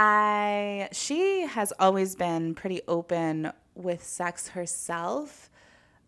I 0.00 0.88
she 0.92 1.42
has 1.42 1.72
always 1.80 2.14
been 2.14 2.54
pretty 2.54 2.82
open 2.86 3.52
with 3.74 4.04
sex 4.04 4.48
herself. 4.48 5.50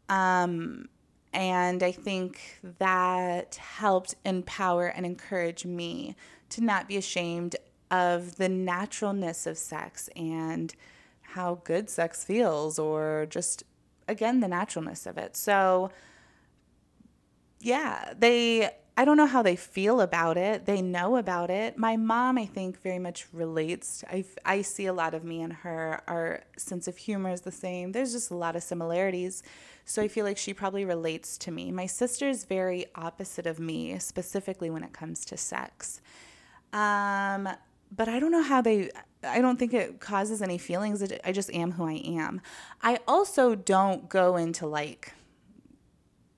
Um, 0.09 0.89
and 1.33 1.83
I 1.83 1.91
think 1.91 2.61
that 2.79 3.57
helped 3.57 4.15
empower 4.25 4.87
and 4.87 5.05
encourage 5.05 5.65
me 5.65 6.15
to 6.51 6.63
not 6.63 6.87
be 6.87 6.97
ashamed 6.97 7.57
of 7.91 8.37
the 8.37 8.49
naturalness 8.49 9.47
of 9.47 9.59
sex 9.59 10.09
and 10.15 10.73
how 11.23 11.61
good 11.65 11.91
sex 11.91 12.25
feels, 12.25 12.79
or 12.79 13.27
just 13.29 13.65
again, 14.07 14.39
the 14.39 14.49
naturalness 14.49 15.05
of 15.05 15.19
it. 15.19 15.37
So, 15.37 15.91
yeah, 17.61 18.13
they 18.17 18.71
I 19.01 19.07
don't 19.07 19.17
know 19.17 19.25
how 19.25 19.41
they 19.41 19.57
feel 19.57 20.03
about 20.03 20.37
it. 20.37 20.67
They 20.67 20.83
know 20.83 21.17
about 21.17 21.49
it. 21.49 21.79
My 21.79 21.97
mom, 21.97 22.37
I 22.37 22.45
think, 22.45 22.83
very 22.83 22.99
much 22.99 23.27
relates. 23.33 24.05
I, 24.11 24.27
I 24.45 24.61
see 24.61 24.85
a 24.85 24.93
lot 24.93 25.15
of 25.15 25.25
me 25.25 25.41
and 25.41 25.55
her. 25.55 26.03
Our 26.07 26.43
sense 26.59 26.87
of 26.87 26.99
humor 26.99 27.31
is 27.31 27.41
the 27.41 27.51
same. 27.51 27.93
There's 27.93 28.13
just 28.13 28.31
a 28.31 28.37
lot 28.37 28.57
of 28.57 28.63
similarities. 28.63 29.43
So 29.87 30.03
I 30.03 30.09
feel 30.09 30.27
like 30.27 30.37
she 30.37 30.53
probably 30.53 30.85
relates 30.85 31.39
to 31.39 31.51
me. 31.51 31.73
My 31.73 31.87
sister 31.87 32.29
is 32.29 32.45
very 32.45 32.85
opposite 32.95 33.47
of 33.47 33.59
me, 33.59 33.99
specifically 33.99 34.69
when 34.69 34.85
it 34.85 34.93
comes 34.93 35.25
to 35.25 35.39
sex. 35.39 36.03
Um, 36.75 37.49
but 37.91 38.07
I 38.07 38.21
don't 38.21 38.33
know 38.33 38.43
how 38.43 38.61
they, 38.61 38.91
I 39.25 39.41
don't 39.41 39.59
think 39.59 39.73
it 39.73 40.01
causes 40.01 40.43
any 40.43 40.59
feelings. 40.59 41.03
I 41.25 41.33
just 41.33 41.51
am 41.55 41.73
who 41.73 41.85
I 41.87 42.03
am. 42.05 42.43
I 42.83 42.99
also 43.09 43.55
don't 43.55 44.11
go 44.11 44.37
into 44.37 44.67
like, 44.67 45.15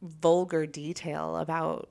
vulgar 0.01 0.67
detail 0.67 1.37
about 1.37 1.89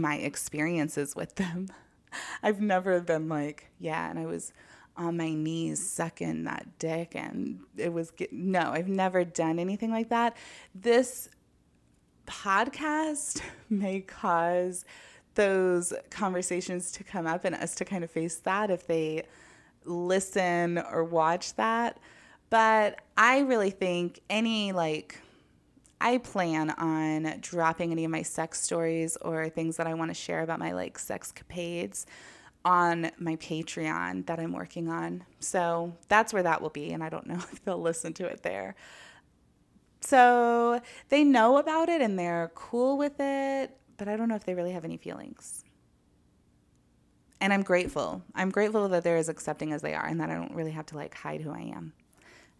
my 0.00 0.16
experiences 0.16 1.14
with 1.16 1.36
them. 1.36 1.68
I've 2.42 2.60
never 2.60 3.00
been 3.00 3.28
like, 3.28 3.70
yeah, 3.78 4.10
and 4.10 4.18
I 4.18 4.26
was 4.26 4.52
on 4.96 5.16
my 5.16 5.34
knees 5.34 5.84
sucking 5.84 6.44
that 6.44 6.78
dick 6.78 7.16
and 7.16 7.60
it 7.76 7.92
was 7.92 8.12
no, 8.30 8.60
I've 8.60 8.88
never 8.88 9.24
done 9.24 9.58
anything 9.58 9.90
like 9.90 10.10
that. 10.10 10.36
This 10.74 11.28
podcast 12.26 13.40
may 13.70 14.00
cause 14.00 14.84
those 15.34 15.92
conversations 16.10 16.92
to 16.92 17.02
come 17.02 17.26
up 17.26 17.44
and 17.44 17.56
us 17.56 17.74
to 17.76 17.84
kind 17.84 18.04
of 18.04 18.10
face 18.10 18.36
that 18.38 18.70
if 18.70 18.86
they 18.86 19.24
listen 19.84 20.78
or 20.78 21.02
watch 21.02 21.54
that. 21.56 21.98
But 22.50 23.00
I 23.16 23.40
really 23.40 23.70
think 23.70 24.20
any 24.30 24.70
like 24.70 25.18
I 26.04 26.18
plan 26.18 26.68
on 26.70 27.38
dropping 27.40 27.90
any 27.90 28.04
of 28.04 28.10
my 28.10 28.20
sex 28.20 28.60
stories 28.60 29.16
or 29.22 29.48
things 29.48 29.78
that 29.78 29.86
I 29.86 29.94
want 29.94 30.10
to 30.10 30.14
share 30.14 30.42
about 30.42 30.58
my 30.58 30.72
like 30.72 30.98
sex 30.98 31.32
capades 31.32 32.04
on 32.62 33.10
my 33.18 33.36
Patreon 33.36 34.26
that 34.26 34.38
I'm 34.38 34.52
working 34.52 34.90
on. 34.90 35.24
So 35.40 35.96
that's 36.08 36.34
where 36.34 36.42
that 36.42 36.60
will 36.60 36.68
be. 36.68 36.92
And 36.92 37.02
I 37.02 37.08
don't 37.08 37.26
know 37.26 37.36
if 37.52 37.64
they'll 37.64 37.80
listen 37.80 38.12
to 38.14 38.26
it 38.26 38.42
there. 38.42 38.76
So 40.02 40.82
they 41.08 41.24
know 41.24 41.56
about 41.56 41.88
it 41.88 42.02
and 42.02 42.18
they're 42.18 42.52
cool 42.54 42.98
with 42.98 43.18
it, 43.18 43.74
but 43.96 44.06
I 44.06 44.16
don't 44.16 44.28
know 44.28 44.36
if 44.36 44.44
they 44.44 44.54
really 44.54 44.72
have 44.72 44.84
any 44.84 44.98
feelings. 44.98 45.64
And 47.40 47.50
I'm 47.50 47.62
grateful. 47.62 48.22
I'm 48.34 48.50
grateful 48.50 48.90
that 48.90 49.04
they're 49.04 49.16
as 49.16 49.30
accepting 49.30 49.72
as 49.72 49.80
they 49.80 49.94
are 49.94 50.04
and 50.04 50.20
that 50.20 50.28
I 50.28 50.34
don't 50.34 50.54
really 50.54 50.72
have 50.72 50.84
to 50.86 50.96
like 50.96 51.14
hide 51.14 51.40
who 51.40 51.50
I 51.50 51.72
am. 51.74 51.94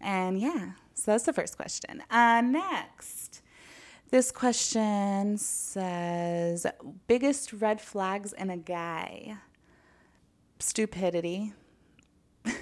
And 0.00 0.40
yeah, 0.40 0.70
so 0.94 1.10
that's 1.10 1.24
the 1.24 1.32
first 1.32 1.56
question. 1.56 2.02
Uh, 2.10 2.40
next, 2.40 3.42
this 4.10 4.30
question 4.30 5.36
says 5.36 6.66
biggest 7.06 7.52
red 7.52 7.80
flags 7.80 8.32
in 8.32 8.50
a 8.50 8.56
guy 8.56 9.36
stupidity. 10.58 11.52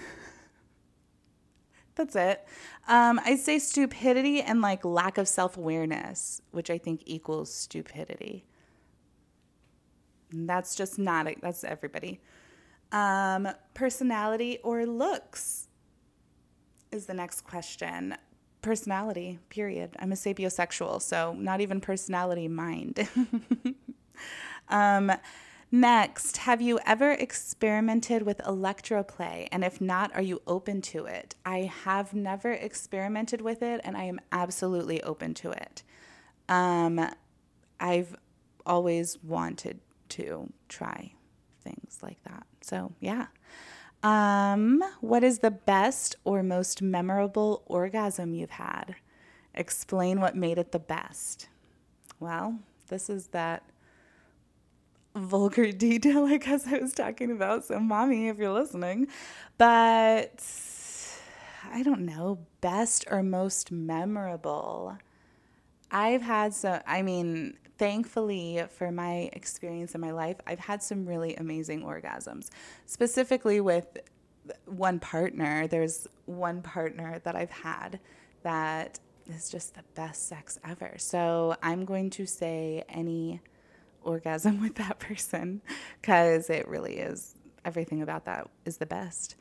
That's 1.95 2.17
it. 2.17 2.47
Um, 2.89 3.21
I 3.25 3.37
say 3.37 3.59
stupidity 3.59 4.41
and 4.41 4.61
like 4.61 4.85
lack 4.85 5.19
of 5.19 5.29
self 5.29 5.57
awareness, 5.57 6.41
which 6.51 6.71
I 6.71 6.79
think 6.79 7.03
equals 7.07 7.53
stupidity. 7.55 8.47
that's 10.33 10.75
just 10.75 10.99
not, 10.99 11.27
that's 11.43 11.63
everybody. 11.65 12.21
Um, 12.91 13.49
personality 13.75 14.59
or 14.65 14.87
looks 14.87 15.69
is 16.93 17.07
the 17.07 17.15
next 17.15 17.43
question. 17.43 18.17
Personality, 18.61 19.39
period. 19.49 19.97
I'm 19.99 20.13
a 20.13 20.15
sapiosexual, 20.15 21.03
so 21.03 21.35
not 21.37 21.61
even 21.61 21.81
personality, 21.81 22.47
mind. 22.47 23.09
um, 24.69 25.11
next, 25.73 26.37
have 26.37 26.61
you 26.61 26.79
ever 26.87 27.11
experimented 27.11 28.23
with 28.23 28.39
electroplay? 28.39 29.49
And 29.51 29.65
if 29.65 29.81
not, 29.81 30.15
are 30.15 30.23
you 30.23 30.43
open 30.47 30.81
to 30.83 31.07
it? 31.07 31.35
I 31.45 31.73
have 31.85 32.15
never 32.15 32.53
experimented 32.53 33.41
with 33.41 33.63
it, 33.63 33.81
and 33.83 33.97
I 33.97 34.05
am 34.05 34.21
absolutely 34.31 35.03
open 35.03 35.35
to 35.35 35.51
it. 35.51 35.83
Um, 36.49 37.09
I've 37.81 38.15
always 38.65 39.19
wanted 39.25 39.81
to 40.11 40.53
try 40.69 41.15
things 41.65 41.99
like 42.03 42.23
that. 42.25 42.47
So, 42.61 42.93
yeah. 43.01 43.27
Um, 44.03 44.83
what 45.01 45.23
is 45.23 45.39
the 45.39 45.51
best 45.51 46.17
or 46.25 46.43
most 46.43 46.83
memorable 46.83 47.63
orgasm 47.67 48.35
you've 48.35 48.51
had? 48.51 48.97
Explain 49.55 50.21
what 50.21 50.37
made 50.37 50.59
it 50.59 50.73
the 50.73 50.79
best. 50.79 51.49
Well, 52.19 52.59
this 52.89 53.09
is 53.09 53.29
that 53.29 53.63
vulgar 55.15 55.71
detail, 55.73 56.25
I 56.25 56.39
guess 56.39 56.67
I 56.67 56.79
was 56.79 56.93
talking 56.93 57.31
about. 57.31 57.65
So, 57.65 57.79
mommy, 57.79 58.29
if 58.29 58.39
you're 58.39 58.53
listening. 58.53 59.09
But 59.59 60.45
I 61.71 61.83
don't 61.83 62.05
know, 62.05 62.39
best 62.61 63.05
or 63.11 63.23
most 63.23 63.71
memorable. 63.71 64.99
I've 65.91 66.23
had 66.23 66.55
some, 66.55 66.81
I 66.87 67.03
mean, 67.03 67.59
thankfully 67.79 68.65
for 68.71 68.91
my 68.91 69.31
experience 69.33 69.95
in 69.95 70.01
my 70.01 70.11
life, 70.11 70.37
I've 70.47 70.59
had 70.59 70.83
some 70.83 71.07
really 71.07 71.35
amazing 71.37 71.83
orgasms. 71.83 72.49
Specifically 72.87 73.61
with 73.61 73.99
one 74.67 74.99
partner, 74.99 75.67
there's 75.67 76.07
one 76.27 76.63
partner 76.63 77.21
that 77.25 77.37
I've 77.37 77.51
had 77.51 78.01
that 78.43 78.99
is 79.27 79.51
just 79.51 79.75
the 79.75 79.83
best 79.95 80.29
sex 80.29 80.59
ever. 80.65 80.95
So 80.99 81.57
I'm 81.63 81.85
going 81.85 82.11
to 82.11 82.27
say 82.27 82.85
any 82.89 83.41
orgasm 84.03 84.61
with 84.63 84.75
that 84.77 84.99
person 84.99 85.63
because 86.01 86.51
it 86.51 86.67
really 86.69 86.99
is 86.99 87.37
everything 87.65 88.03
about 88.03 88.25
that 88.25 88.49
is 88.65 88.79
the 88.79 88.87
best. 88.87 89.37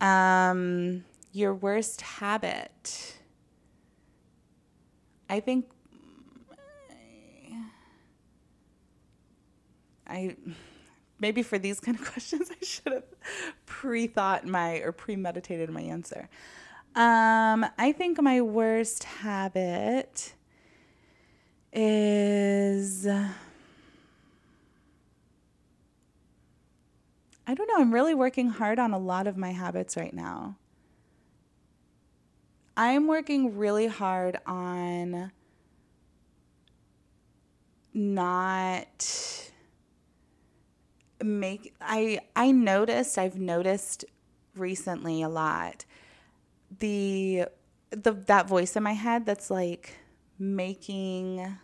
Um, 0.00 1.04
your 1.32 1.54
worst 1.54 2.00
habit. 2.00 3.16
I 5.28 5.40
think 5.40 5.66
I 10.10 10.36
maybe 11.18 11.42
for 11.42 11.58
these 11.58 11.80
kind 11.80 11.98
of 11.98 12.10
questions 12.10 12.50
I 12.50 12.64
should 12.64 12.92
have 12.92 13.04
pre-thought 13.66 14.46
my 14.46 14.78
or 14.78 14.92
premeditated 14.92 15.70
my 15.70 15.82
answer. 15.82 16.28
Um, 16.94 17.66
I 17.78 17.92
think 17.96 18.20
my 18.20 18.40
worst 18.40 19.04
habit 19.04 20.34
is 21.72 23.06
I 23.06 23.30
don't 27.54 27.66
know, 27.66 27.78
I'm 27.78 27.92
really 27.92 28.14
working 28.14 28.48
hard 28.48 28.78
on 28.78 28.92
a 28.92 28.98
lot 28.98 29.26
of 29.26 29.36
my 29.36 29.50
habits 29.50 29.96
right 29.96 30.14
now. 30.14 30.56
I'm 32.76 33.08
working 33.08 33.56
really 33.56 33.88
hard 33.88 34.38
on 34.46 35.32
not 37.92 39.39
make 41.22 41.74
I 41.80 42.20
I 42.34 42.52
noticed 42.52 43.18
I've 43.18 43.38
noticed 43.38 44.04
recently 44.56 45.22
a 45.22 45.28
lot 45.28 45.84
the 46.78 47.46
the 47.90 48.12
that 48.12 48.48
voice 48.48 48.76
in 48.76 48.82
my 48.82 48.92
head 48.92 49.26
that's 49.26 49.50
like 49.50 49.98
making 50.38 51.56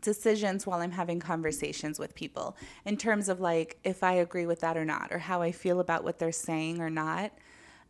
decisions 0.00 0.66
while 0.66 0.80
I'm 0.80 0.90
having 0.90 1.20
conversations 1.20 1.98
with 1.98 2.14
people 2.14 2.56
in 2.84 2.96
terms 2.96 3.28
of 3.28 3.40
like 3.40 3.78
if 3.84 4.02
I 4.02 4.14
agree 4.14 4.46
with 4.46 4.60
that 4.60 4.76
or 4.76 4.84
not 4.84 5.12
or 5.12 5.18
how 5.18 5.40
I 5.42 5.52
feel 5.52 5.80
about 5.80 6.04
what 6.04 6.18
they're 6.18 6.32
saying 6.32 6.80
or 6.80 6.90
not. 6.90 7.32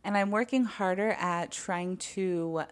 And 0.03 0.15
I'm 0.15 0.29
working 0.29 0.65
harder 0.65 1.11
at 1.13 1.51
trying 1.51 1.97
to 1.97 2.63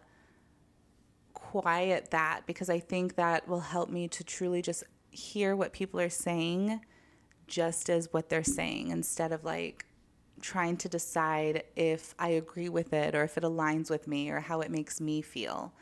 quiet 1.33 2.11
that 2.11 2.41
because 2.45 2.69
I 2.69 2.79
think 2.79 3.15
that 3.15 3.47
will 3.47 3.59
help 3.59 3.89
me 3.89 4.07
to 4.09 4.23
truly 4.23 4.61
just 4.61 4.83
hear 5.09 5.55
what 5.55 5.73
people 5.73 5.99
are 5.99 6.09
saying 6.09 6.81
just 7.47 7.89
as 7.89 8.11
what 8.11 8.29
they're 8.29 8.43
saying 8.43 8.89
instead 8.89 9.31
of 9.31 9.43
like 9.43 9.85
trying 10.41 10.77
to 10.77 10.89
decide 10.89 11.63
if 11.75 12.13
I 12.19 12.29
agree 12.29 12.69
with 12.69 12.93
it 12.93 13.15
or 13.15 13.23
if 13.23 13.37
it 13.37 13.43
aligns 13.43 13.89
with 13.89 14.07
me 14.07 14.29
or 14.29 14.39
how 14.39 14.61
it 14.61 14.71
makes 14.71 14.99
me 14.99 15.21
feel. 15.21 15.73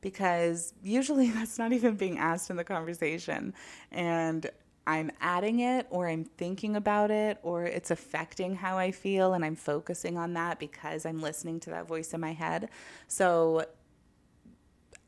Because 0.00 0.74
usually 0.82 1.30
that's 1.32 1.58
not 1.58 1.72
even 1.72 1.96
being 1.96 2.18
asked 2.18 2.50
in 2.50 2.56
the 2.56 2.64
conversation. 2.64 3.54
And 3.90 4.50
I'm 4.86 5.10
adding 5.20 5.60
it 5.60 5.86
or 5.90 6.08
I'm 6.08 6.24
thinking 6.24 6.76
about 6.76 7.10
it 7.10 7.38
or 7.42 7.64
it's 7.64 7.90
affecting 7.90 8.56
how 8.56 8.78
I 8.78 8.90
feel 8.90 9.32
and 9.32 9.44
I'm 9.44 9.54
focusing 9.54 10.18
on 10.18 10.34
that 10.34 10.58
because 10.58 11.06
I'm 11.06 11.20
listening 11.20 11.60
to 11.60 11.70
that 11.70 11.86
voice 11.86 12.12
in 12.12 12.20
my 12.20 12.32
head. 12.32 12.68
So 13.06 13.64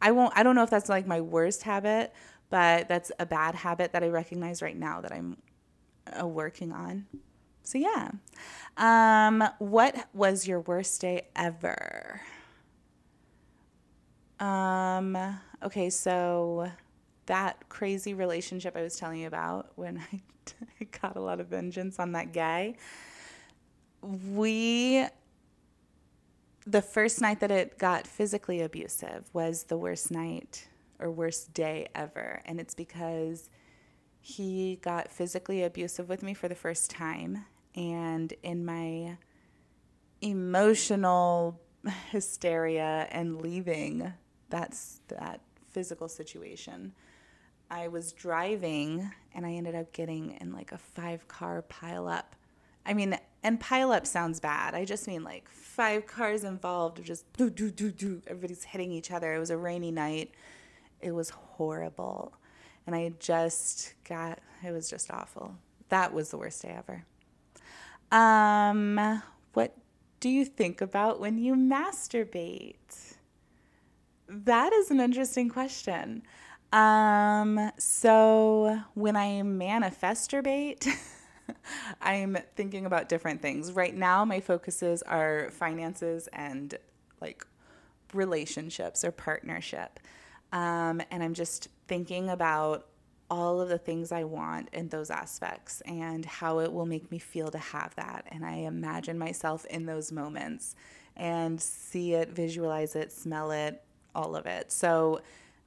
I 0.01 0.13
won't 0.13 0.33
I 0.37 0.43
don't 0.43 0.55
know 0.55 0.63
if 0.63 0.71
that's 0.71 0.89
like 0.89 1.07
my 1.07 1.21
worst 1.21 1.65
habit, 1.65 2.13
but 2.51 2.89
that's 2.89 3.11
a 3.19 3.27
bad 3.27 3.57
habit 3.57 3.93
that 3.93 4.05
I 4.05 4.09
recognize 4.09 4.63
right 4.63 4.77
now 4.77 5.01
that 5.01 5.13
I'm 5.13 5.39
uh, 6.21 6.27
working 6.27 6.73
on. 6.73 7.07
So 7.63 7.79
yeah. 7.79 8.11
Um, 8.77 9.45
what 9.59 10.09
was 10.13 10.47
your 10.47 10.61
worst 10.61 11.01
day 11.01 11.29
ever? 11.35 12.21
Um, 14.41 15.17
okay, 15.63 15.91
so 15.91 16.71
that 17.27 17.69
crazy 17.69 18.13
relationship 18.13 18.77
I 18.77 18.83
was 18.83 18.97
telling 18.97 19.21
you 19.21 19.27
about 19.27 19.73
when 19.77 19.99
I, 20.13 20.21
I 20.81 20.85
got 21.01 21.17
a 21.17 21.21
lot 21.21 21.41
of 21.41 21.47
vengeance 21.49 21.99
on 21.99 22.13
that 22.13 22.33
guy. 22.33 22.75
We 24.03 25.07
the 26.67 26.83
first 26.83 27.21
night 27.21 27.41
that 27.41 27.51
it 27.51 27.79
got 27.79 28.07
physically 28.07 28.63
abusive 28.63 29.29
was 29.33 29.65
the 29.65 29.77
worst 29.77 30.11
night 30.11 30.67
or 30.99 31.11
worst 31.11 31.53
day 31.53 31.89
ever. 31.95 32.41
And 32.47 32.59
it's 32.59 32.75
because 32.75 33.51
he 34.27 34.77
got 34.81 35.13
physically 35.13 35.63
abusive 35.63 36.09
with 36.09 36.23
me 36.23 36.33
for 36.33 36.49
the 36.49 36.55
first 36.55 36.91
time. 36.91 37.45
And 37.75 38.33
in 38.43 38.65
my 38.65 39.19
emotional 40.23 41.61
hysteria 42.11 43.07
and 43.11 43.43
leaving 43.43 44.15
that's 44.49 45.03
that 45.09 45.43
physical 45.69 46.09
situation, 46.09 46.95
I 47.71 47.89
was 47.89 48.15
driving 48.15 49.13
and 49.35 49.45
I 49.45 49.53
ended 49.53 49.75
up 49.75 49.93
getting 49.93 50.39
in 50.41 50.55
like 50.55 50.73
a 50.73 50.79
five 50.79 51.29
car 51.29 51.61
pile 51.61 52.09
up. 52.09 52.35
I 52.87 52.95
mean, 52.95 53.19
and 53.43 53.61
pile 53.61 53.93
up 53.93 54.07
sounds 54.07 54.41
bad. 54.41 54.75
I 54.75 54.87
just 54.87 55.07
mean 55.07 55.23
like 55.23 55.51
five 55.51 56.07
cars 56.07 56.45
involved, 56.45 57.05
just 57.05 57.31
do 57.35 57.51
do 57.51 57.71
do 57.71 57.91
do. 57.91 58.23
Everybody's 58.27 58.65
hitting 58.65 58.91
each 58.91 59.11
other. 59.11 59.35
It 59.35 59.39
was 59.39 59.51
a 59.51 59.59
rainy 59.59 59.91
night. 59.91 60.31
It 61.03 61.11
was 61.11 61.29
horrible 61.29 62.33
and 62.87 62.95
I 62.95 63.13
just 63.19 63.95
got 64.09 64.39
it 64.65 64.73
was 64.73 64.89
just 64.89 65.11
awful. 65.11 65.57
That 65.89 66.13
was 66.13 66.31
the 66.31 66.39
worst 66.39 66.63
day 66.63 66.75
ever. 66.77 67.05
Um, 68.11 69.23
what 69.53 69.77
do 70.21 70.29
you 70.29 70.45
think 70.45 70.81
about 70.81 71.21
when 71.21 71.39
you 71.39 71.55
masturbate? 71.55 73.17
That 74.29 74.73
is 74.73 74.91
an 74.91 75.01
interesting 75.01 75.49
question. 75.49 76.23
Um, 76.73 77.71
so 77.79 78.81
when 78.95 79.17
I 79.17 79.43
manifesturbate, 79.43 80.89
I'm 82.01 82.39
thinking 82.57 82.87
about 82.87 83.09
different 83.09 83.43
things. 83.43 83.73
Right 83.73 83.95
now, 83.95 84.25
my 84.25 84.41
focuses 84.41 85.03
are 85.03 85.51
finances 85.51 86.29
and 86.33 86.75
like 87.21 87.47
relationships 88.13 89.05
or 89.05 89.13
partnership. 89.13 90.01
Um, 90.53 91.03
and 91.11 91.23
I'm 91.23 91.35
just 91.35 91.69
thinking 91.87 92.29
about 92.29 92.87
all 93.31 93.61
of 93.61 93.69
the 93.69 93.79
things 93.79 94.13
I 94.13 94.25
want 94.25 94.69
in 94.73 94.89
those 94.89 95.11
aspects 95.11 95.81
and 95.87 96.25
how 96.25 96.59
it 96.61 96.73
will 96.73 96.87
make 96.87 97.11
me 97.11 97.19
feel 97.19 97.49
to 97.49 97.59
have 97.59 97.95
that. 97.97 98.27
And 98.29 98.45
I 98.45 98.57
imagine 98.57 99.19
myself 99.19 99.65
in 99.67 99.87
those 99.87 100.13
moments 100.13 100.77
and 101.17 101.61
see 101.61 102.15
it, 102.15 102.31
visualize 102.31 102.95
it, 102.95 103.13
smell 103.13 103.51
it, 103.51 103.83
all 104.15 104.37
of 104.37 104.47
it. 104.47 104.71
So 104.71 105.21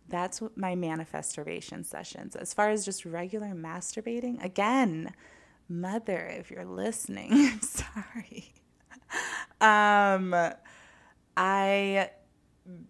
that's 0.08 0.42
my 0.56 0.76
manifestation 0.76 1.84
sessions. 1.84 2.36
As 2.36 2.54
far 2.54 2.70
as 2.70 2.86
just 2.86 3.06
regular 3.06 3.50
masturbating, 3.50 4.44
again, 4.44 5.14
mother, 5.68 6.28
if 6.28 6.52
you're 6.52 6.66
listening, 6.66 7.30
I'm 7.34 7.62
sorry. 7.62 8.54
um, 9.60 10.54
I 11.36 12.12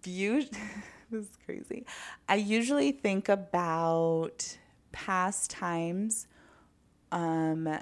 viewed. 0.03 0.49
this 1.11 1.25
is 1.25 1.37
crazy. 1.45 1.85
I 2.27 2.35
usually 2.35 2.91
think 2.91 3.29
about 3.29 4.57
past 4.91 5.49
times, 5.49 6.27
um, 7.11 7.79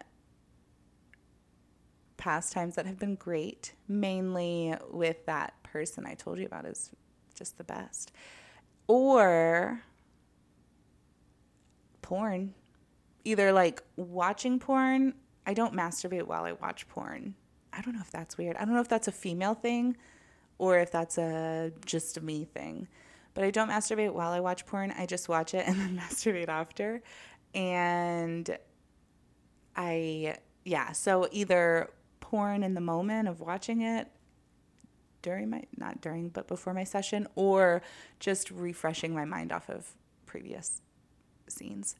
past 2.17 2.53
times 2.53 2.75
that 2.75 2.85
have 2.85 2.99
been 2.99 3.15
great, 3.15 3.73
mainly 3.87 4.75
with 4.91 5.25
that 5.25 5.53
person 5.63 6.05
I 6.05 6.13
told 6.13 6.39
you 6.39 6.45
about 6.45 6.65
is 6.65 6.91
just 7.35 7.57
the 7.57 7.63
best. 7.63 8.11
Or 8.87 9.81
porn. 12.01 12.53
Either 13.23 13.51
like 13.51 13.81
watching 13.95 14.59
porn. 14.59 15.15
I 15.47 15.53
don't 15.53 15.73
masturbate 15.73 16.23
while 16.23 16.43
I 16.43 16.53
watch 16.53 16.87
porn. 16.87 17.35
I 17.73 17.81
don't 17.81 17.95
know 17.95 18.01
if 18.01 18.11
that's 18.11 18.37
weird. 18.37 18.55
I 18.57 18.65
don't 18.65 18.73
know 18.73 18.81
if 18.81 18.87
that's 18.87 19.07
a 19.07 19.11
female 19.11 19.55
thing 19.55 19.97
or 20.57 20.79
if 20.79 20.91
that's 20.91 21.17
a 21.17 21.71
just 21.85 22.17
a 22.17 22.21
me 22.21 22.45
thing. 22.45 22.87
But 23.35 23.43
I 23.43 23.51
don't 23.51 23.69
masturbate 23.69 24.13
while 24.13 24.31
I 24.31 24.39
watch 24.39 24.65
porn. 24.65 24.91
I 24.97 25.05
just 25.05 25.29
watch 25.29 25.53
it 25.53 25.67
and 25.67 25.75
then 25.79 25.97
masturbate 25.97 26.49
after. 26.49 27.03
And 27.53 28.57
I 29.75 30.37
yeah, 30.63 30.93
so 30.93 31.29
either 31.31 31.91
porn 32.19 32.63
in 32.63 32.73
the 32.73 32.81
moment 32.81 33.27
of 33.27 33.39
watching 33.39 33.81
it 33.81 34.07
during 35.21 35.49
my 35.49 35.63
not 35.77 36.01
during 36.01 36.29
but 36.29 36.47
before 36.47 36.73
my 36.73 36.83
session 36.83 37.27
or 37.35 37.81
just 38.19 38.49
refreshing 38.51 39.13
my 39.13 39.25
mind 39.25 39.51
off 39.51 39.69
of 39.69 39.91
previous 40.25 40.81
scenes. 41.47 41.95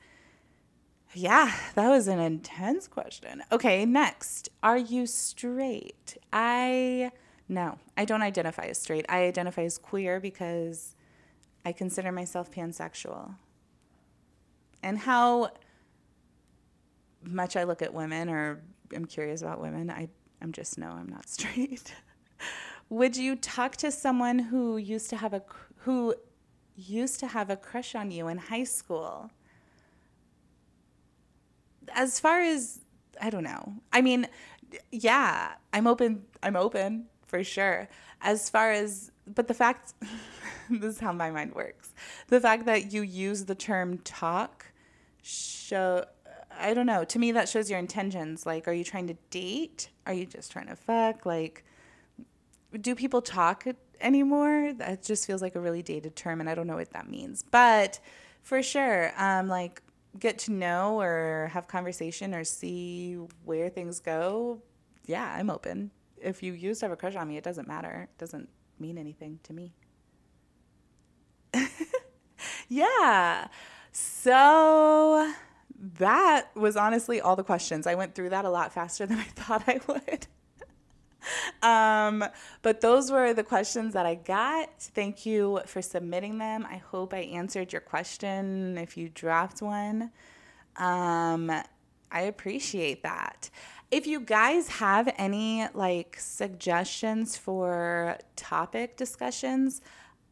Yeah, 1.14 1.54
that 1.76 1.90
was 1.90 2.08
an 2.08 2.20
intense 2.20 2.88
question. 2.88 3.42
Okay, 3.52 3.86
next. 3.86 4.50
Are 4.62 4.78
you 4.78 5.06
straight? 5.06 6.18
I 6.34 7.12
no, 7.48 7.78
I 7.96 8.06
don't 8.06 8.24
identify 8.24 8.64
as 8.64 8.80
straight. 8.80 9.06
I 9.08 9.24
identify 9.24 9.64
as 9.64 9.78
queer 9.78 10.20
because 10.20 10.96
I 11.66 11.72
consider 11.72 12.12
myself 12.12 12.52
pansexual. 12.52 13.36
And 14.84 15.00
how 15.00 15.50
much 17.24 17.56
I 17.56 17.64
look 17.64 17.82
at 17.82 17.94
women 17.94 18.30
or 18.30 18.62
am 18.94 19.06
curious 19.06 19.42
about 19.42 19.60
women, 19.60 19.90
I, 19.90 20.10
I'm 20.42 20.52
just 20.52 20.78
no, 20.78 20.92
I'm 20.92 21.10
not 21.10 21.28
straight. 21.30 21.94
Would 22.90 23.18
you 23.18 23.36
talk 23.36 23.76
to 23.78 23.92
someone 23.92 24.38
who 24.38 24.78
used 24.78 25.10
to 25.10 25.18
have 25.18 25.34
a 25.34 25.42
who 25.78 26.14
used 26.76 27.20
to 27.22 27.28
have 27.28 27.50
a 27.50 27.56
crush 27.56 27.96
on 27.96 28.12
you 28.12 28.28
in 28.28 28.38
high 28.38 28.64
school? 28.64 29.32
As 31.94 32.20
far 32.20 32.42
as 32.42 32.82
I 33.22 33.30
don't 33.30 33.44
know. 33.44 33.74
I 33.92 34.02
mean, 34.02 34.28
yeah, 34.92 35.54
I'm 35.74 35.88
open. 35.88 36.24
I'm 36.44 36.56
open 36.56 37.06
for 37.26 37.44
sure. 37.44 37.88
As 38.22 38.50
far 38.50 38.72
as, 38.72 39.12
but 39.28 39.48
the 39.48 39.54
fact, 39.54 39.94
this 40.70 40.96
is 40.96 41.00
how 41.00 41.12
my 41.12 41.32
mind 41.32 41.54
works. 41.54 41.94
The 42.28 42.40
fact 42.40 42.66
that 42.66 42.92
you 42.92 43.02
use 43.02 43.46
the 43.46 43.56
term 43.56 44.00
talk 44.00 44.66
show, 45.22 46.06
I 46.58 46.74
don't 46.74 46.86
know. 46.86 47.04
To 47.06 47.20
me, 47.20 47.32
that 47.32 47.50
shows 47.50 47.70
your 47.70 47.80
intentions. 47.80 48.46
Like, 48.46 48.68
are 48.68 48.74
you 48.74 48.84
trying 48.84 49.08
to 49.08 49.16
date? 49.30 49.90
Are 50.06 50.14
you 50.14 50.26
just 50.26 50.52
trying 50.52 50.68
to 50.68 50.76
fuck? 50.76 51.26
Like, 51.26 51.66
do 52.80 52.96
people 52.96 53.22
talk 53.22 53.66
anymore? 54.00 54.74
That 54.74 55.04
just 55.04 55.26
feels 55.26 55.42
like 55.42 55.56
a 55.56 55.60
really 55.60 55.82
dated 55.82 56.16
term, 56.16 56.40
and 56.40 56.50
I 56.50 56.56
don't 56.56 56.68
know 56.68 56.76
what 56.76 56.92
that 56.92 57.10
means. 57.10 57.44
But 57.44 58.00
for 58.42 58.62
sure, 58.62 59.12
um, 59.18 59.48
like, 59.48 59.82
get 60.20 60.40
to 60.40 60.52
know 60.52 61.02
or 61.02 61.50
have 61.52 61.68
conversation 61.68 62.34
or 62.34 62.44
see 62.44 63.16
where 63.44 63.70
things 63.70 64.00
go. 64.00 64.62
Yeah, 65.06 65.36
I'm 65.38 65.50
open 65.50 65.92
if 66.26 66.42
you 66.42 66.54
used 66.54 66.80
to 66.80 66.88
have 66.88 66.92
a 66.92 66.98
crush 66.98 67.16
on 67.16 67.28
me, 67.28 67.38
it 67.38 67.44
doesn't 67.44 67.68
matter. 67.68 68.10
It 68.12 68.18
doesn't 68.18 68.50
mean 68.80 68.98
anything 68.98 69.40
to 69.44 69.54
me. 69.54 69.74
yeah. 72.70 73.48
So 73.92 75.34
that 76.00 76.48
was 76.56 76.76
honestly 76.76 77.22
all 77.22 77.36
the 77.36 77.44
questions. 77.44 77.88
I 77.88 77.96
went 77.96 78.16
through 78.16 78.30
that 78.30 78.46
a 78.46 78.50
lot 78.50 78.74
faster 78.74 79.06
than 79.06 79.20
I 79.20 79.24
thought 79.36 79.64
I 79.68 79.80
would. 79.88 80.28
um, 81.64 82.24
but 82.62 82.82
those 82.82 83.12
were 83.12 83.34
the 83.34 83.44
questions 83.44 83.94
that 83.94 84.06
I 84.06 84.16
got. 84.16 84.70
Thank 84.80 85.26
you 85.26 85.62
for 85.66 85.82
submitting 85.82 86.38
them. 86.38 86.66
I 86.70 86.78
hope 86.78 87.14
I 87.14 87.20
answered 87.20 87.72
your 87.72 87.82
question 87.82 88.78
if 88.78 88.98
you 88.98 89.10
dropped 89.10 89.62
one. 89.62 90.12
Um, 90.78 91.52
I 92.12 92.22
appreciate 92.22 93.04
that. 93.04 93.50
If 93.92 94.08
you 94.08 94.20
guys 94.20 94.68
have 94.68 95.14
any 95.18 95.68
like 95.74 96.18
suggestions 96.20 97.38
for 97.38 98.18
topic 98.36 98.98
discussions, 98.98 99.82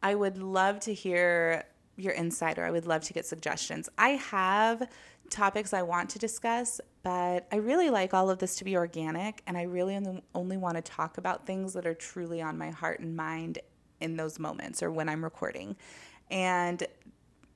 I 0.02 0.14
would 0.14 0.38
love 0.38 0.80
to 0.80 0.94
hear 0.94 1.64
your 1.96 2.12
insight 2.12 2.58
or 2.58 2.64
I 2.64 2.70
would 2.70 2.86
love 2.86 3.02
to 3.02 3.12
get 3.12 3.24
suggestions. 3.24 3.88
I 3.96 4.10
have 4.10 4.88
topics 5.30 5.72
I 5.72 5.82
want 5.82 6.10
to 6.10 6.18
discuss, 6.18 6.80
but 7.02 7.46
I 7.52 7.56
really 7.56 7.90
like 7.90 8.12
all 8.12 8.28
of 8.28 8.38
this 8.38 8.56
to 8.56 8.64
be 8.64 8.76
organic 8.76 9.42
and 9.46 9.56
I 9.56 9.62
really 9.62 9.96
only, 9.96 10.22
only 10.34 10.56
want 10.56 10.76
to 10.76 10.82
talk 10.82 11.16
about 11.18 11.46
things 11.46 11.72
that 11.74 11.86
are 11.86 11.94
truly 11.94 12.42
on 12.42 12.58
my 12.58 12.70
heart 12.70 13.00
and 13.00 13.16
mind 13.16 13.60
in 14.00 14.16
those 14.16 14.38
moments 14.38 14.82
or 14.82 14.90
when 14.90 15.08
I'm 15.08 15.22
recording. 15.22 15.76
And 16.30 16.86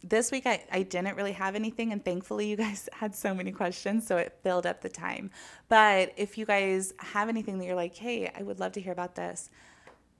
this 0.02 0.30
week 0.30 0.46
I, 0.46 0.64
I 0.70 0.82
didn't 0.82 1.16
really 1.16 1.32
have 1.32 1.54
anything 1.54 1.92
and 1.92 2.04
thankfully 2.04 2.48
you 2.48 2.56
guys 2.56 2.88
had 2.92 3.14
so 3.14 3.34
many 3.34 3.52
questions 3.52 4.06
so 4.06 4.16
it 4.16 4.38
filled 4.42 4.66
up 4.66 4.80
the 4.80 4.88
time. 4.88 5.30
But 5.68 6.12
if 6.16 6.38
you 6.38 6.46
guys 6.46 6.94
have 6.98 7.28
anything 7.28 7.58
that 7.58 7.66
you're 7.66 7.74
like 7.76 7.96
hey 7.96 8.30
i 8.36 8.42
would 8.42 8.60
love 8.60 8.72
to 8.72 8.80
hear 8.80 8.92
about 8.92 9.14
this 9.14 9.50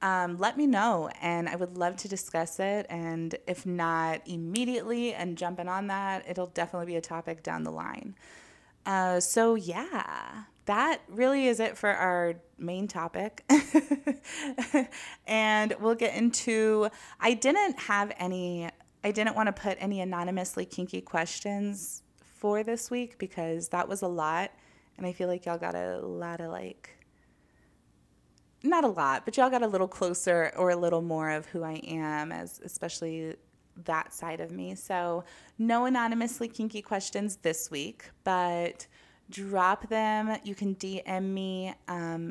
um, 0.01 0.39
let 0.39 0.57
me 0.57 0.67
know 0.67 1.11
and 1.21 1.49
i 1.49 1.57
would 1.57 1.77
love 1.77 1.97
to 1.97 2.09
discuss 2.09 2.61
it. 2.61 2.87
And 2.89 3.35
if 3.47 3.67
not 3.67 4.23
immediately 4.27 5.15
and 5.15 5.37
jumping 5.37 5.69
on 5.69 5.89
that 5.89 6.25
it'll 6.29 6.47
definitely 6.47 6.87
be 6.87 6.97
a 6.97 7.01
topic 7.01 7.43
down 7.43 7.65
the 7.65 7.73
line. 7.73 8.15
Uh, 8.87 9.21
so 9.21 9.55
yeah 9.55 10.45
that 10.69 11.01
really 11.09 11.47
is 11.47 11.61
it 11.61 11.79
for 11.79 11.89
our 11.89 12.35
main 12.59 12.87
topic. 12.89 13.43
and 15.27 15.75
we'll 15.81 15.95
get 15.95 16.15
into 16.15 16.91
I 17.19 17.33
didn't 17.33 17.79
have 17.81 18.13
any 18.19 18.69
I 19.09 19.11
didn't 19.11 19.37
want 19.37 19.47
to 19.47 19.55
put 19.55 19.79
any 19.81 20.03
anonymously 20.03 20.67
kinky 20.67 21.01
questions 21.01 22.03
for 22.21 22.63
this 22.63 22.91
week 22.91 23.17
because 23.17 23.69
that 23.69 23.89
was 23.89 24.03
a 24.03 24.07
lot. 24.07 24.51
And 24.99 25.07
I 25.07 25.13
feel 25.13 25.29
like 25.29 25.47
y'all 25.47 25.57
got 25.57 25.75
a 25.75 25.99
lot 26.01 26.43
of 26.43 26.51
like, 26.51 26.91
not 28.63 28.85
a 28.85 28.89
lot, 28.89 29.25
but 29.25 29.39
y'all 29.39 29.49
got 29.49 29.63
a 29.63 29.67
little 29.67 29.89
closer 29.89 30.53
or 30.59 30.69
a 30.69 30.77
little 30.77 31.01
more 31.01 31.31
of 31.31 31.47
who 31.47 31.63
I 31.63 31.81
am, 31.87 32.33
as 32.33 32.61
especially 32.63 33.37
that 33.87 34.13
side 34.13 34.41
of 34.41 34.51
me. 34.51 34.75
So, 34.75 35.25
no 35.57 35.87
anonymously 35.87 36.49
kinky 36.49 36.83
questions 36.83 37.37
this 37.37 37.71
week, 37.71 38.11
but 38.25 38.87
drop 39.31 39.89
them. 39.89 40.37
You 40.45 40.55
can 40.55 40.75
DM 40.75 41.23
me 41.23 41.73
um, 41.87 42.31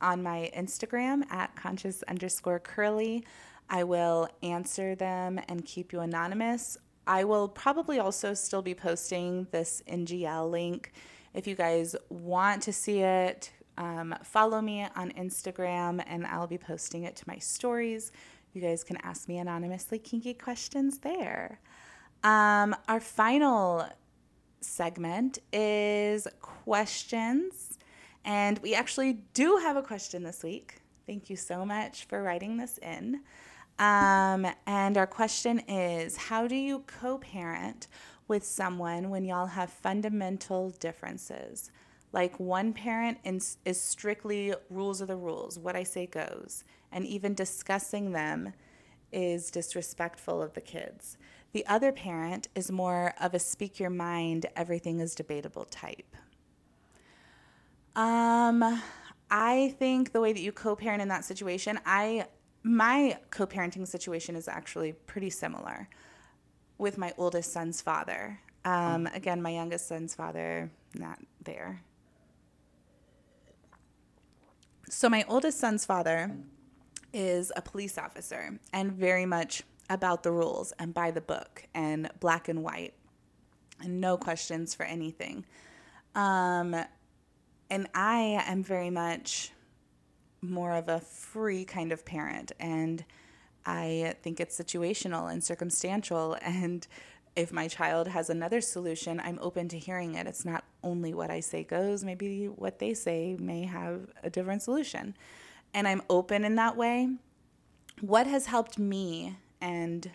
on 0.00 0.22
my 0.22 0.50
Instagram 0.56 1.30
at 1.30 1.54
conscious 1.54 2.02
underscore 2.04 2.60
curly. 2.60 3.26
I 3.68 3.84
will 3.84 4.28
answer 4.42 4.94
them 4.94 5.40
and 5.48 5.64
keep 5.64 5.92
you 5.92 6.00
anonymous. 6.00 6.78
I 7.06 7.24
will 7.24 7.48
probably 7.48 7.98
also 7.98 8.34
still 8.34 8.62
be 8.62 8.74
posting 8.74 9.46
this 9.50 9.82
NGL 9.88 10.50
link. 10.50 10.92
If 11.34 11.46
you 11.46 11.54
guys 11.54 11.94
want 12.08 12.62
to 12.62 12.72
see 12.72 13.00
it, 13.00 13.52
um, 13.78 14.14
follow 14.22 14.60
me 14.60 14.86
on 14.96 15.10
Instagram 15.12 16.02
and 16.06 16.26
I'll 16.26 16.46
be 16.46 16.58
posting 16.58 17.04
it 17.04 17.16
to 17.16 17.24
my 17.26 17.38
stories. 17.38 18.12
You 18.54 18.62
guys 18.62 18.82
can 18.82 18.96
ask 19.02 19.28
me 19.28 19.38
anonymously 19.38 19.98
kinky 19.98 20.34
questions 20.34 20.98
there. 20.98 21.60
Um, 22.24 22.74
our 22.88 23.00
final 23.00 23.86
segment 24.60 25.38
is 25.52 26.26
questions. 26.40 27.78
And 28.24 28.58
we 28.58 28.74
actually 28.74 29.14
do 29.34 29.58
have 29.58 29.76
a 29.76 29.82
question 29.82 30.22
this 30.24 30.42
week. 30.42 30.78
Thank 31.06 31.30
you 31.30 31.36
so 31.36 31.64
much 31.64 32.06
for 32.06 32.22
writing 32.22 32.56
this 32.56 32.78
in. 32.78 33.20
Um, 33.78 34.46
and 34.66 34.96
our 34.96 35.06
question 35.06 35.60
is 35.68 36.16
How 36.16 36.46
do 36.46 36.54
you 36.54 36.84
co 36.86 37.18
parent 37.18 37.88
with 38.28 38.44
someone 38.44 39.10
when 39.10 39.24
y'all 39.24 39.46
have 39.46 39.70
fundamental 39.70 40.70
differences? 40.70 41.70
Like 42.12 42.38
one 42.40 42.72
parent 42.72 43.18
is, 43.24 43.58
strictly 43.72 44.54
rules 44.70 45.02
are 45.02 45.06
the 45.06 45.16
rules, 45.16 45.58
what 45.58 45.76
I 45.76 45.82
say 45.82 46.06
goes, 46.06 46.64
and 46.90 47.04
even 47.04 47.34
discussing 47.34 48.12
them 48.12 48.54
is 49.12 49.50
disrespectful 49.50 50.42
of 50.42 50.54
the 50.54 50.60
kids. 50.60 51.18
The 51.52 51.66
other 51.66 51.92
parent 51.92 52.48
is 52.54 52.70
more 52.70 53.12
of 53.20 53.34
a 53.34 53.38
speak 53.38 53.78
your 53.78 53.90
mind, 53.90 54.46
everything 54.56 55.00
is 55.00 55.14
debatable 55.14 55.66
type. 55.66 56.16
Um, 57.94 58.82
I 59.30 59.74
think 59.78 60.12
the 60.12 60.20
way 60.20 60.32
that 60.32 60.40
you 60.40 60.52
co 60.52 60.76
parent 60.76 61.02
in 61.02 61.08
that 61.08 61.24
situation, 61.24 61.78
I 61.84 62.26
my 62.66 63.16
co 63.30 63.46
parenting 63.46 63.86
situation 63.86 64.34
is 64.34 64.48
actually 64.48 64.92
pretty 64.92 65.30
similar 65.30 65.88
with 66.78 66.98
my 66.98 67.12
oldest 67.16 67.52
son's 67.52 67.80
father. 67.80 68.40
Um, 68.64 69.06
again, 69.14 69.40
my 69.40 69.50
youngest 69.50 69.86
son's 69.86 70.14
father, 70.14 70.70
not 70.92 71.20
there. 71.44 71.82
So, 74.90 75.08
my 75.08 75.24
oldest 75.28 75.60
son's 75.60 75.84
father 75.84 76.32
is 77.12 77.52
a 77.54 77.62
police 77.62 77.96
officer 77.98 78.58
and 78.72 78.92
very 78.92 79.26
much 79.26 79.62
about 79.88 80.24
the 80.24 80.32
rules 80.32 80.72
and 80.80 80.92
by 80.92 81.12
the 81.12 81.20
book 81.20 81.62
and 81.72 82.10
black 82.18 82.48
and 82.48 82.64
white 82.64 82.94
and 83.80 84.00
no 84.00 84.16
questions 84.16 84.74
for 84.74 84.82
anything. 84.82 85.44
Um, 86.16 86.74
and 87.70 87.88
I 87.94 88.42
am 88.46 88.64
very 88.64 88.90
much 88.90 89.52
more 90.40 90.72
of 90.72 90.88
a 90.88 91.00
free 91.00 91.64
kind 91.64 91.92
of 91.92 92.04
parent 92.04 92.52
and 92.60 93.04
I 93.64 94.14
think 94.22 94.38
it's 94.38 94.58
situational 94.58 95.30
and 95.30 95.42
circumstantial 95.42 96.36
and 96.42 96.86
if 97.36 97.52
my 97.52 97.68
child 97.68 98.08
has 98.08 98.30
another 98.30 98.62
solution, 98.62 99.20
I'm 99.22 99.38
open 99.42 99.68
to 99.68 99.78
hearing 99.78 100.14
it. 100.14 100.26
It's 100.26 100.46
not 100.46 100.64
only 100.82 101.12
what 101.12 101.30
I 101.30 101.40
say 101.40 101.64
goes, 101.64 102.02
maybe 102.02 102.46
what 102.46 102.78
they 102.78 102.94
say 102.94 103.36
may 103.38 103.64
have 103.66 104.06
a 104.22 104.30
different 104.30 104.62
solution. 104.62 105.14
And 105.74 105.86
I'm 105.86 106.00
open 106.08 106.46
in 106.46 106.54
that 106.54 106.78
way. 106.78 107.10
What 108.00 108.26
has 108.26 108.46
helped 108.46 108.78
me 108.78 109.36
and 109.60 110.10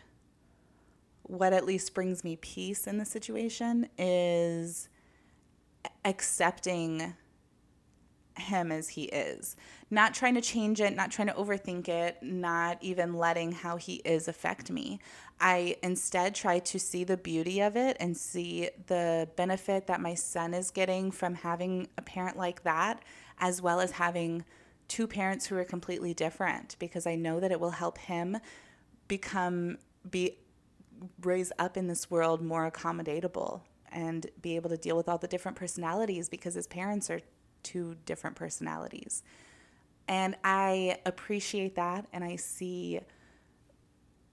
what 1.22 1.54
at 1.54 1.64
least 1.64 1.94
brings 1.94 2.24
me 2.24 2.38
peace 2.38 2.88
in 2.88 2.98
the 2.98 3.06
situation 3.06 3.88
is 4.00 4.90
accepting 6.04 7.14
him 8.38 8.72
as 8.72 8.90
he 8.90 9.04
is, 9.04 9.56
not 9.90 10.14
trying 10.14 10.36
to 10.36 10.42
change 10.42 10.80
it, 10.80 10.96
not 10.96 11.12
trying 11.12 11.28
to 11.28 11.34
overthink 11.34 11.88
it, 11.88 12.18
not 12.22 12.78
even 12.82 13.14
letting 13.14 13.52
how 13.52 13.78
he 13.78 13.96
is 14.06 14.28
affect 14.28 14.72
me. 14.72 15.00
I 15.40 15.76
instead 15.84 16.36
try 16.36 16.60
to 16.60 16.80
see 16.80 17.04
the 17.04 17.18
beauty 17.18 17.62
of 17.62 17.76
it 17.76 17.98
and 18.00 18.16
see 18.16 18.70
the 18.88 19.28
benefit 19.36 19.88
that 19.88 20.00
my 20.02 20.14
son 20.14 20.54
is 20.54 20.72
getting 20.72 21.12
from 21.12 21.36
having 21.36 21.88
a 21.98 22.02
parent 22.02 22.38
like 22.38 22.64
that, 22.64 23.04
as 23.40 23.62
well 23.62 23.80
as 23.80 23.92
having 23.92 24.46
two 24.88 25.08
parents 25.08 25.46
who 25.46 25.58
are 25.58 25.64
completely 25.64 26.14
different, 26.14 26.76
because 26.80 27.08
I 27.08 27.16
know 27.16 27.40
that 27.40 27.52
it 27.52 27.60
will 27.60 27.72
help 27.72 27.98
him 27.98 28.38
become, 29.08 29.78
be, 30.10 30.38
raise 31.22 31.52
up 31.60 31.78
in 31.78 31.88
this 31.88 32.12
world 32.12 32.42
more 32.42 32.70
accommodatable 32.70 33.62
and 33.92 34.28
be 34.42 34.56
able 34.56 34.70
to 34.70 34.78
deal 34.78 34.96
with 34.96 35.10
all 35.10 35.18
the 35.18 35.28
different 35.28 35.58
personalities 35.58 36.30
because 36.30 36.54
his 36.54 36.68
parents 36.68 37.10
are 37.10 37.20
two 37.64 37.96
different 38.06 38.36
personalities. 38.36 39.24
And 40.08 40.36
I 40.44 40.98
appreciate 41.06 41.76
that. 41.76 42.06
And 42.12 42.24
I 42.24 42.36
see, 42.36 43.00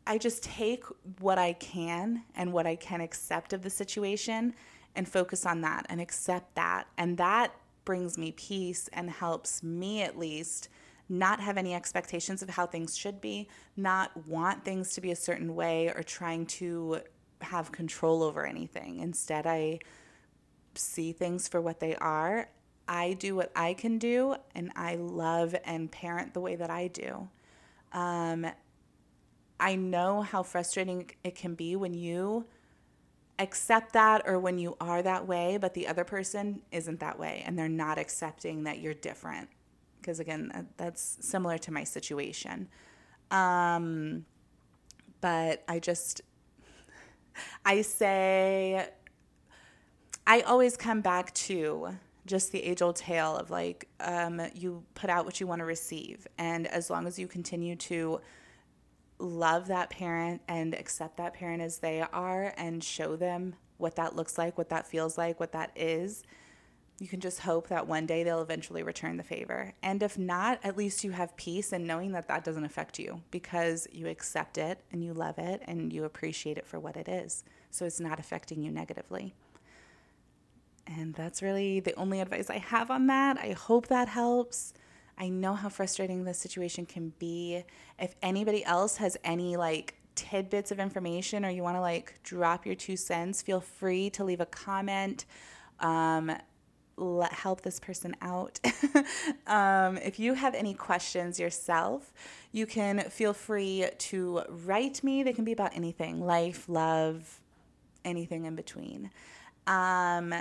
I 0.07 0.19
just 0.19 0.43
take 0.43 0.85
what 1.21 1.39
I 1.39 1.53
can 1.55 2.25
and 2.35 2.53
what 2.53 2.67
I 2.67 2.77
can 2.77 3.01
accept 3.01 3.53
of 3.53 3.63
the 3.63 3.71
situation 3.71 4.55
and 4.97 5.09
focus 5.09 5.47
on 5.47 5.61
that 5.61 5.87
and 5.89 6.01
accept 6.01 6.55
that. 6.57 6.89
And 6.97 7.17
that 7.19 7.55
brings 7.85 8.19
me 8.19 8.33
peace 8.33 8.89
and 8.93 9.09
helps 9.09 9.63
me 9.63 10.03
at 10.03 10.19
least 10.19 10.69
not 11.09 11.41
have 11.41 11.57
any 11.57 11.75
expectations 11.75 12.43
of 12.43 12.51
how 12.51 12.67
things 12.67 12.97
should 12.97 13.21
be, 13.21 13.49
not 13.77 14.11
want 14.27 14.65
things 14.65 14.93
to 14.95 15.01
be 15.01 15.11
a 15.11 15.17
certain 15.17 15.55
way 15.55 15.89
or 15.89 16.03
trying 16.03 16.45
to 16.45 17.01
have 17.41 17.73
control 17.73 18.23
over 18.23 18.45
anything. 18.45 18.99
Instead, 18.99 19.47
I 19.47 19.79
see 20.75 21.13
things 21.13 21.49
for 21.49 21.61
what 21.61 21.81
they 21.81 21.95
are 21.97 22.49
I 22.89 23.13
do 23.13 23.37
what 23.37 23.53
I 23.55 23.75
can 23.75 23.99
do, 23.99 24.37
and 24.55 24.73
I 24.75 24.97
love 24.97 25.55
and 25.65 25.91
parent 25.91 26.35
the 26.35 26.41
way 26.41 26.57
that 26.57 26.71
I 26.71 26.89
do. 26.89 27.29
Um, 27.93 28.47
I 29.61 29.77
know 29.77 30.23
how 30.23 30.43
frustrating 30.43 31.11
it 31.23 31.35
can 31.35 31.55
be 31.55 31.77
when 31.77 31.95
you 31.95 32.47
accept 33.39 33.93
that 33.93 34.23
or 34.27 34.39
when 34.39 34.59
you 34.59 34.77
are 34.81 35.03
that 35.03 35.27
way, 35.27 35.59
but 35.59 35.75
the 35.75 35.87
other 35.87 36.05
person 36.05 36.63
isn't 36.73 37.01
that 37.01 37.19
way 37.19 37.43
and 37.47 37.59
they're 37.59 37.69
not 37.69 37.99
accepting 37.99 38.65
that 38.65 38.79
you're 38.79 38.95
different. 38.95 39.49
Because 40.01 40.21
again, 40.21 40.69
that's 40.77 41.19
similar 41.21 41.59
to 41.59 41.73
my 41.73 41.85
situation. 41.85 42.69
Um, 43.31 44.25
but 45.21 45.65
I 45.69 45.79
just, 45.79 46.23
I 47.65 47.83
say, 47.83 48.89
I 50.27 50.41
always 50.43 50.77
come 50.77 51.01
back 51.01 51.35
to 51.35 51.97
just 52.29 52.53
the 52.53 52.63
age 52.63 52.83
old 52.83 52.97
tale 52.97 53.37
of 53.37 53.51
like 53.51 53.89
um, 54.01 54.41
you 54.55 54.85
put 54.95 55.11
out 55.11 55.25
what 55.25 55.41
you 55.41 55.47
want 55.47 55.61
to 55.61 55.65
receive. 55.65 56.27
And 56.39 56.67
as 56.67 56.91
long 56.91 57.07
as 57.07 57.19
you 57.19 57.27
continue 57.27 57.77
to 57.77 58.21
love 59.19 59.67
that 59.69 59.91
parent 59.91 60.43
and 60.47 60.75
accept 60.75 61.17
that 61.17 61.35
parent 61.35 61.63
as 61.63 61.79
they 61.79 62.03
are 62.13 62.55
and 62.57 62.85
show 62.85 63.17
them 63.17 63.57
what 63.79 63.97
that 63.97 64.15
looks 64.15 64.39
like, 64.39 64.57
what 64.57 64.69
that 64.69 64.87
feels 64.87 65.19
like, 65.19 65.41
what 65.41 65.53
that 65.53 65.73
is, 65.75 66.23
you 67.01 67.07
can 67.07 67.21
just 67.21 67.41
hope 67.41 67.69
that 67.69 67.87
one 67.87 68.07
day 68.07 68.25
they'll 68.25 68.43
eventually 68.43 68.83
return 68.83 69.17
the 69.17 69.23
favor. 69.23 69.73
And 69.83 70.03
if 70.03 70.19
not, 70.19 70.59
at 70.65 70.77
least 70.77 71.05
you 71.05 71.13
have 71.13 71.37
peace 71.37 71.73
in 71.73 71.87
knowing 71.87 72.13
that 72.13 72.27
that 72.27 72.43
doesn't 72.43 72.65
affect 72.65 72.99
you 72.99 73.23
because 73.31 73.87
you 73.93 74.09
accept 74.09 74.59
it 74.59 74.83
and 74.91 75.05
you 75.05 75.15
love 75.15 75.39
it 75.39 75.63
and 75.67 75.93
you 75.93 76.05
appreciate 76.05 76.59
it 76.59 76.67
for 76.67 76.81
what 76.81 76.97
it 76.97 77.09
is. 77.09 77.45
So 77.71 77.85
it's 77.85 78.01
not 78.01 78.19
affecting 78.19 78.63
you 78.63 78.73
negatively. 78.73 79.35
And 80.89 81.15
that's 81.15 81.43
really 81.43 81.81
the 81.81 81.95
only 81.95 82.21
advice 82.21 82.49
I 82.49 82.59
have 82.59 82.91
on 82.91 83.07
that. 83.09 83.39
I 83.39 83.53
hope 83.53 83.89
that 83.89 84.09
helps. 84.09 84.73
I 85.19 85.29
know 85.29 85.55
how 85.55 85.69
frustrating 85.69 86.25
this 86.25 86.39
situation 86.39 86.87
can 86.87 87.13
be. 87.19 87.63
If 87.99 88.15
anybody 88.23 88.65
else 88.65 88.97
has 88.97 89.17
any 89.23 89.57
like 89.57 89.95
tidbits 90.15 90.71
of 90.71 90.81
information 90.81 91.45
or 91.45 91.51
you 91.51 91.63
want 91.63 91.77
to 91.77 91.81
like 91.81 92.19
drop 92.23 92.65
your 92.65 92.75
two 92.75 92.97
cents, 92.97 93.43
feel 93.43 93.61
free 93.61 94.09
to 94.11 94.25
leave 94.25 94.41
a 94.41 94.47
comment. 94.47 95.27
Um, 95.81 96.33
let 96.97 97.33
help 97.33 97.61
this 97.61 97.79
person 97.79 98.17
out. 98.23 98.59
um, 99.47 99.99
if 99.99 100.19
you 100.19 100.35
have 100.35 100.55
any 100.55 100.75
questions 100.75 101.39
yourself, 101.39 102.13
you 102.51 102.67
can 102.67 103.01
feel 103.11 103.33
free 103.33 103.87
to 103.99 104.43
write 104.49 105.05
me. 105.05 105.23
They 105.23 105.33
can 105.33 105.45
be 105.45 105.53
about 105.53 105.77
anything 105.77 106.21
life, 106.21 106.69
love, 106.69 107.41
anything 108.05 108.47
in 108.47 108.57
between. 108.57 109.11
Um, 109.67 110.35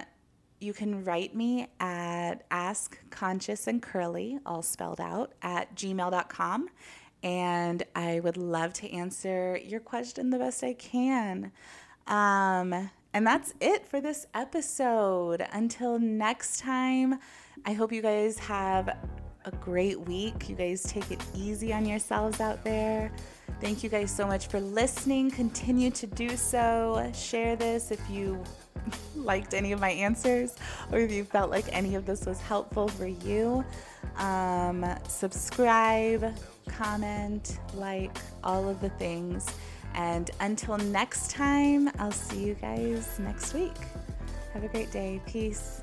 you 0.59 0.73
can 0.73 1.03
write 1.03 1.35
me 1.35 1.67
at 1.79 2.43
ask 2.51 2.97
conscious 3.09 3.67
and 3.67 3.81
curly 3.81 4.39
all 4.45 4.61
spelled 4.61 4.99
out 4.99 5.33
at 5.41 5.75
gmail.com 5.75 6.67
and 7.23 7.83
i 7.95 8.19
would 8.19 8.37
love 8.37 8.73
to 8.73 8.91
answer 8.91 9.59
your 9.63 9.79
question 9.79 10.29
the 10.29 10.37
best 10.39 10.63
i 10.63 10.73
can. 10.73 11.51
Um, 12.07 12.89
and 13.13 13.25
that's 13.25 13.53
it 13.59 13.87
for 13.87 13.99
this 13.99 14.27
episode. 14.33 15.45
Until 15.51 15.99
next 15.99 16.59
time 16.59 17.19
i 17.65 17.73
hope 17.73 17.91
you 17.91 18.01
guys 18.01 18.37
have 18.39 18.97
a 19.47 19.51
great 19.51 19.99
week. 20.01 20.49
You 20.49 20.55
guys 20.55 20.83
take 20.83 21.09
it 21.09 21.23
easy 21.33 21.73
on 21.73 21.85
yourselves 21.85 22.41
out 22.41 22.63
there. 22.63 23.11
Thank 23.61 23.81
you 23.81 23.89
guys 23.89 24.11
so 24.11 24.27
much 24.27 24.47
for 24.47 24.59
listening. 24.59 25.31
Continue 25.31 25.89
to 25.91 26.05
do 26.05 26.35
so. 26.35 27.09
Share 27.15 27.55
this 27.55 27.91
if 27.91 28.01
you 28.09 28.43
liked 29.15 29.53
any 29.53 29.71
of 29.71 29.79
my 29.79 29.91
answers 29.91 30.55
or 30.91 30.99
if 30.99 31.11
you 31.11 31.23
felt 31.23 31.49
like 31.49 31.65
any 31.71 31.95
of 31.95 32.05
this 32.05 32.25
was 32.25 32.39
helpful 32.39 32.87
for 32.87 33.07
you. 33.07 33.63
Um, 34.17 34.85
subscribe, 35.07 36.33
comment, 36.67 37.59
like, 37.73 38.17
all 38.43 38.67
of 38.69 38.81
the 38.81 38.89
things. 38.89 39.45
And 39.95 40.29
until 40.39 40.77
next 40.77 41.31
time, 41.31 41.89
I'll 41.99 42.11
see 42.11 42.45
you 42.45 42.53
guys 42.55 43.19
next 43.19 43.53
week. 43.53 43.75
Have 44.53 44.63
a 44.63 44.67
great 44.67 44.91
day. 44.91 45.21
Peace. 45.25 45.81